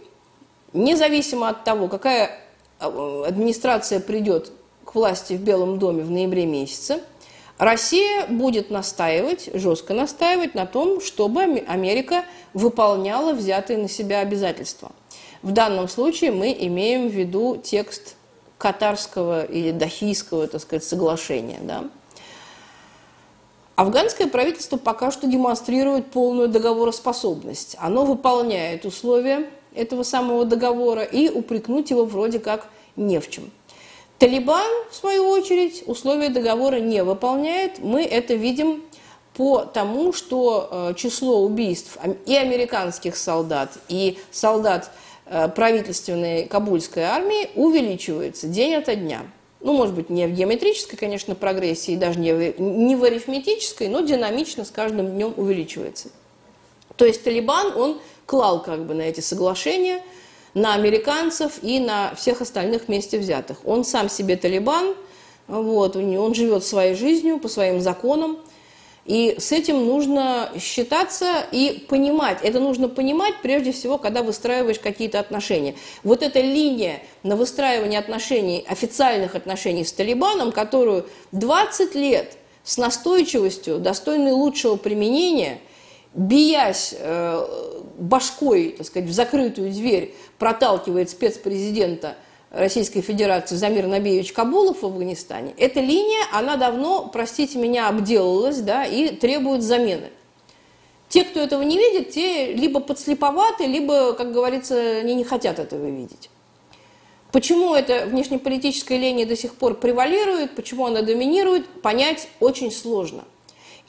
независимо 0.75 1.49
от 1.49 1.63
того, 1.63 1.87
какая 1.87 2.37
а, 2.79 3.23
администрация 3.27 3.99
придет 3.99 4.51
к 4.83 4.93
власти 4.93 5.33
в 5.33 5.41
Белом 5.41 5.79
доме 5.79 6.03
в 6.03 6.11
ноябре 6.11 6.45
месяце, 6.45 7.01
Россия 7.57 8.27
будет 8.27 8.69
настаивать, 8.69 9.49
жестко 9.53 9.93
настаивать 9.93 10.55
на 10.55 10.65
том, 10.65 10.99
чтобы 10.99 11.41
Америка 11.67 12.25
выполняла 12.53 13.31
взятые 13.33 13.79
на 13.79 13.87
себя 13.87 14.19
обязательства. 14.19 14.91
В 15.41 15.51
данном 15.51 15.87
случае 15.87 16.31
мы 16.31 16.55
имеем 16.57 17.07
в 17.07 17.13
виду 17.13 17.61
текст 17.63 18.15
катарского 18.57 19.45
или 19.45 19.71
дахийского, 19.71 20.47
так 20.47 20.61
сказать, 20.61 20.83
соглашения. 20.83 21.59
Да? 21.61 21.85
Афганское 23.75 24.27
правительство 24.27 24.77
пока 24.77 25.11
что 25.11 25.27
демонстрирует 25.27 26.07
полную 26.07 26.49
договороспособность. 26.49 27.75
Оно 27.79 28.05
выполняет 28.05 28.85
условия 28.85 29.49
этого 29.73 30.03
самого 30.03 30.45
договора 30.45 31.03
и 31.03 31.29
упрекнуть 31.29 31.89
его 31.89 32.05
вроде 32.05 32.39
как 32.39 32.67
не 32.95 33.19
в 33.19 33.29
чем. 33.29 33.51
Талибан, 34.19 34.65
в 34.89 34.95
свою 34.95 35.27
очередь, 35.27 35.83
условия 35.87 36.29
договора 36.29 36.77
не 36.77 37.03
выполняет. 37.03 37.79
Мы 37.79 38.03
это 38.03 38.33
видим 38.35 38.83
по 39.35 39.61
тому, 39.61 40.13
что 40.13 40.69
э, 40.71 40.93
число 40.95 41.41
убийств 41.41 41.97
и 42.25 42.35
американских 42.35 43.17
солдат, 43.17 43.77
и 43.89 44.17
солдат 44.31 44.89
э, 45.25 45.49
правительственной 45.49 46.45
кабульской 46.45 47.03
армии 47.03 47.49
увеличивается 47.55 48.47
день 48.47 48.75
ото 48.75 48.95
дня. 48.95 49.23
ну, 49.59 49.73
может 49.73 49.93
быть, 49.93 50.09
не 50.09 50.27
в 50.27 50.31
геометрической, 50.31 50.97
конечно, 50.97 51.35
прогрессии, 51.35 51.97
даже 51.97 52.17
не 52.19 52.31
в, 52.33 52.61
не 52.61 52.95
в 52.95 53.03
арифметической, 53.03 53.89
но 53.89 53.99
динамично 53.99 54.63
с 54.63 54.71
каждым 54.71 55.07
днем 55.07 55.33
увеличивается. 55.35 56.09
То 56.95 57.03
есть 57.05 57.23
Талибан, 57.23 57.75
он 57.75 57.99
клал 58.25 58.61
как 58.63 58.85
бы 58.85 58.93
на 58.93 59.01
эти 59.01 59.19
соглашения, 59.19 60.01
на 60.55 60.73
американцев 60.73 61.59
и 61.61 61.79
на 61.79 62.15
всех 62.15 62.41
остальных 62.41 62.87
вместе 62.87 63.19
взятых. 63.19 63.57
Он 63.65 63.83
сам 63.85 64.09
себе 64.09 64.37
Талибан, 64.37 64.95
вот, 65.47 65.95
он 65.95 66.33
живет 66.33 66.63
своей 66.63 66.95
жизнью, 66.95 67.37
по 67.37 67.47
своим 67.47 67.81
законам, 67.81 68.39
и 69.05 69.35
с 69.37 69.51
этим 69.51 69.85
нужно 69.85 70.49
считаться 70.59 71.45
и 71.51 71.85
понимать. 71.87 72.39
Это 72.41 72.59
нужно 72.59 72.89
понимать 72.89 73.35
прежде 73.43 73.71
всего, 73.71 73.99
когда 73.99 74.23
выстраиваешь 74.23 74.79
какие-то 74.79 75.19
отношения. 75.19 75.75
Вот 76.03 76.23
эта 76.23 76.39
линия 76.41 77.03
на 77.21 77.35
выстраивание 77.35 77.99
отношений, 77.99 78.65
официальных 78.67 79.35
отношений 79.35 79.85
с 79.85 79.91
Талибаном, 79.91 80.51
которую 80.51 81.05
20 81.33 81.93
лет 81.93 82.35
с 82.63 82.77
настойчивостью, 82.77 83.77
достойной 83.77 84.31
лучшего 84.31 84.75
применения, 84.75 85.59
биясь 86.15 86.95
э, 86.97 87.45
башкой, 87.97 88.75
так 88.77 88.87
сказать, 88.87 89.09
в 89.09 89.13
закрытую 89.13 89.71
дверь, 89.71 90.15
проталкивает 90.39 91.09
спецпрезидента 91.09 92.15
Российской 92.51 93.01
Федерации 93.01 93.55
Замир 93.55 93.85
Набиевич 93.87 94.31
Кабулов 94.31 94.81
в 94.81 94.85
Афганистане, 94.85 95.53
эта 95.57 95.81
линия, 95.81 96.23
она 96.31 96.55
давно, 96.55 97.09
простите 97.11 97.59
меня, 97.59 97.89
обделалась 97.89 98.59
да, 98.59 98.85
и 98.85 99.09
требует 99.09 99.61
замены. 99.61 100.09
Те, 101.09 101.25
кто 101.25 101.41
этого 101.41 101.61
не 101.61 101.77
видит, 101.77 102.11
те 102.11 102.53
либо 102.53 102.79
подслеповаты, 102.79 103.65
либо, 103.65 104.13
как 104.13 104.31
говорится, 104.31 104.75
они 104.99 105.15
не 105.15 105.23
хотят 105.23 105.59
этого 105.59 105.85
видеть. 105.85 106.29
Почему 107.31 107.75
эта 107.75 108.05
внешнеполитическая 108.05 108.97
линия 108.97 109.25
до 109.25 109.35
сих 109.35 109.55
пор 109.55 109.75
превалирует, 109.75 110.55
почему 110.55 110.85
она 110.85 111.01
доминирует, 111.01 111.67
понять 111.81 112.29
очень 112.39 112.71
сложно. 112.71 113.25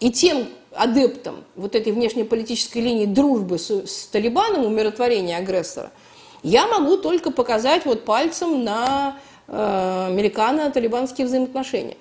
И 0.00 0.10
тем 0.10 0.48
адептам 0.76 1.44
вот 1.56 1.74
этой 1.74 1.92
внешнеполитической 1.92 2.78
линии 2.78 3.06
дружбы 3.06 3.58
с, 3.58 3.70
с 3.70 4.06
Талибаном, 4.06 4.64
умиротворения 4.64 5.38
агрессора– 5.38 5.90
я 6.46 6.68
могу 6.68 6.96
только 6.96 7.32
показать 7.32 7.84
вот 7.86 8.04
пальцем 8.04 8.62
на 8.62 9.18
э, 9.48 10.06
американо-талибанские 10.08 11.26
взаимоотношения. 11.26 11.96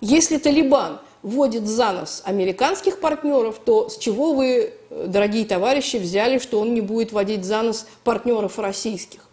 Если 0.00 0.38
Талибан 0.38 1.00
вводит 1.22 1.66
за 1.66 1.92
нос 1.92 2.22
американских 2.24 2.98
партнеров, 2.98 3.60
то 3.62 3.90
с 3.90 3.98
чего 3.98 4.32
вы, 4.32 4.72
дорогие 4.90 5.44
товарищи, 5.44 5.96
взяли, 5.96 6.38
что 6.38 6.60
он 6.60 6.72
не 6.72 6.80
будет 6.80 7.12
водить 7.12 7.44
за 7.44 7.60
нос 7.60 7.86
партнеров 8.04 8.58
российских? 8.58 9.28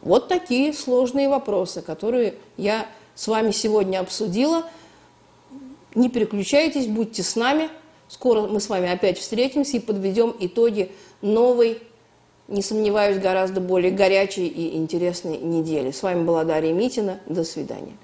Вот 0.00 0.28
такие 0.28 0.72
сложные 0.72 1.28
вопросы, 1.28 1.82
которые 1.82 2.34
я 2.56 2.86
с 3.16 3.26
вами 3.26 3.50
сегодня 3.50 3.98
обсудила. 3.98 4.62
Не 5.96 6.08
переключайтесь, 6.08 6.86
будьте 6.86 7.24
с 7.24 7.34
нами. 7.34 7.68
Скоро 8.06 8.42
мы 8.42 8.60
с 8.60 8.68
вами 8.68 8.88
опять 8.88 9.18
встретимся 9.18 9.78
и 9.78 9.80
подведем 9.80 10.32
итоги 10.38 10.92
новой 11.22 11.80
не 12.48 12.62
сомневаюсь, 12.62 13.18
гораздо 13.18 13.60
более 13.60 13.90
горячей 13.90 14.46
и 14.46 14.76
интересной 14.76 15.38
недели. 15.38 15.90
С 15.90 16.02
вами 16.02 16.24
была 16.24 16.44
Дарья 16.44 16.72
Митина. 16.72 17.18
До 17.26 17.42
свидания. 17.42 17.96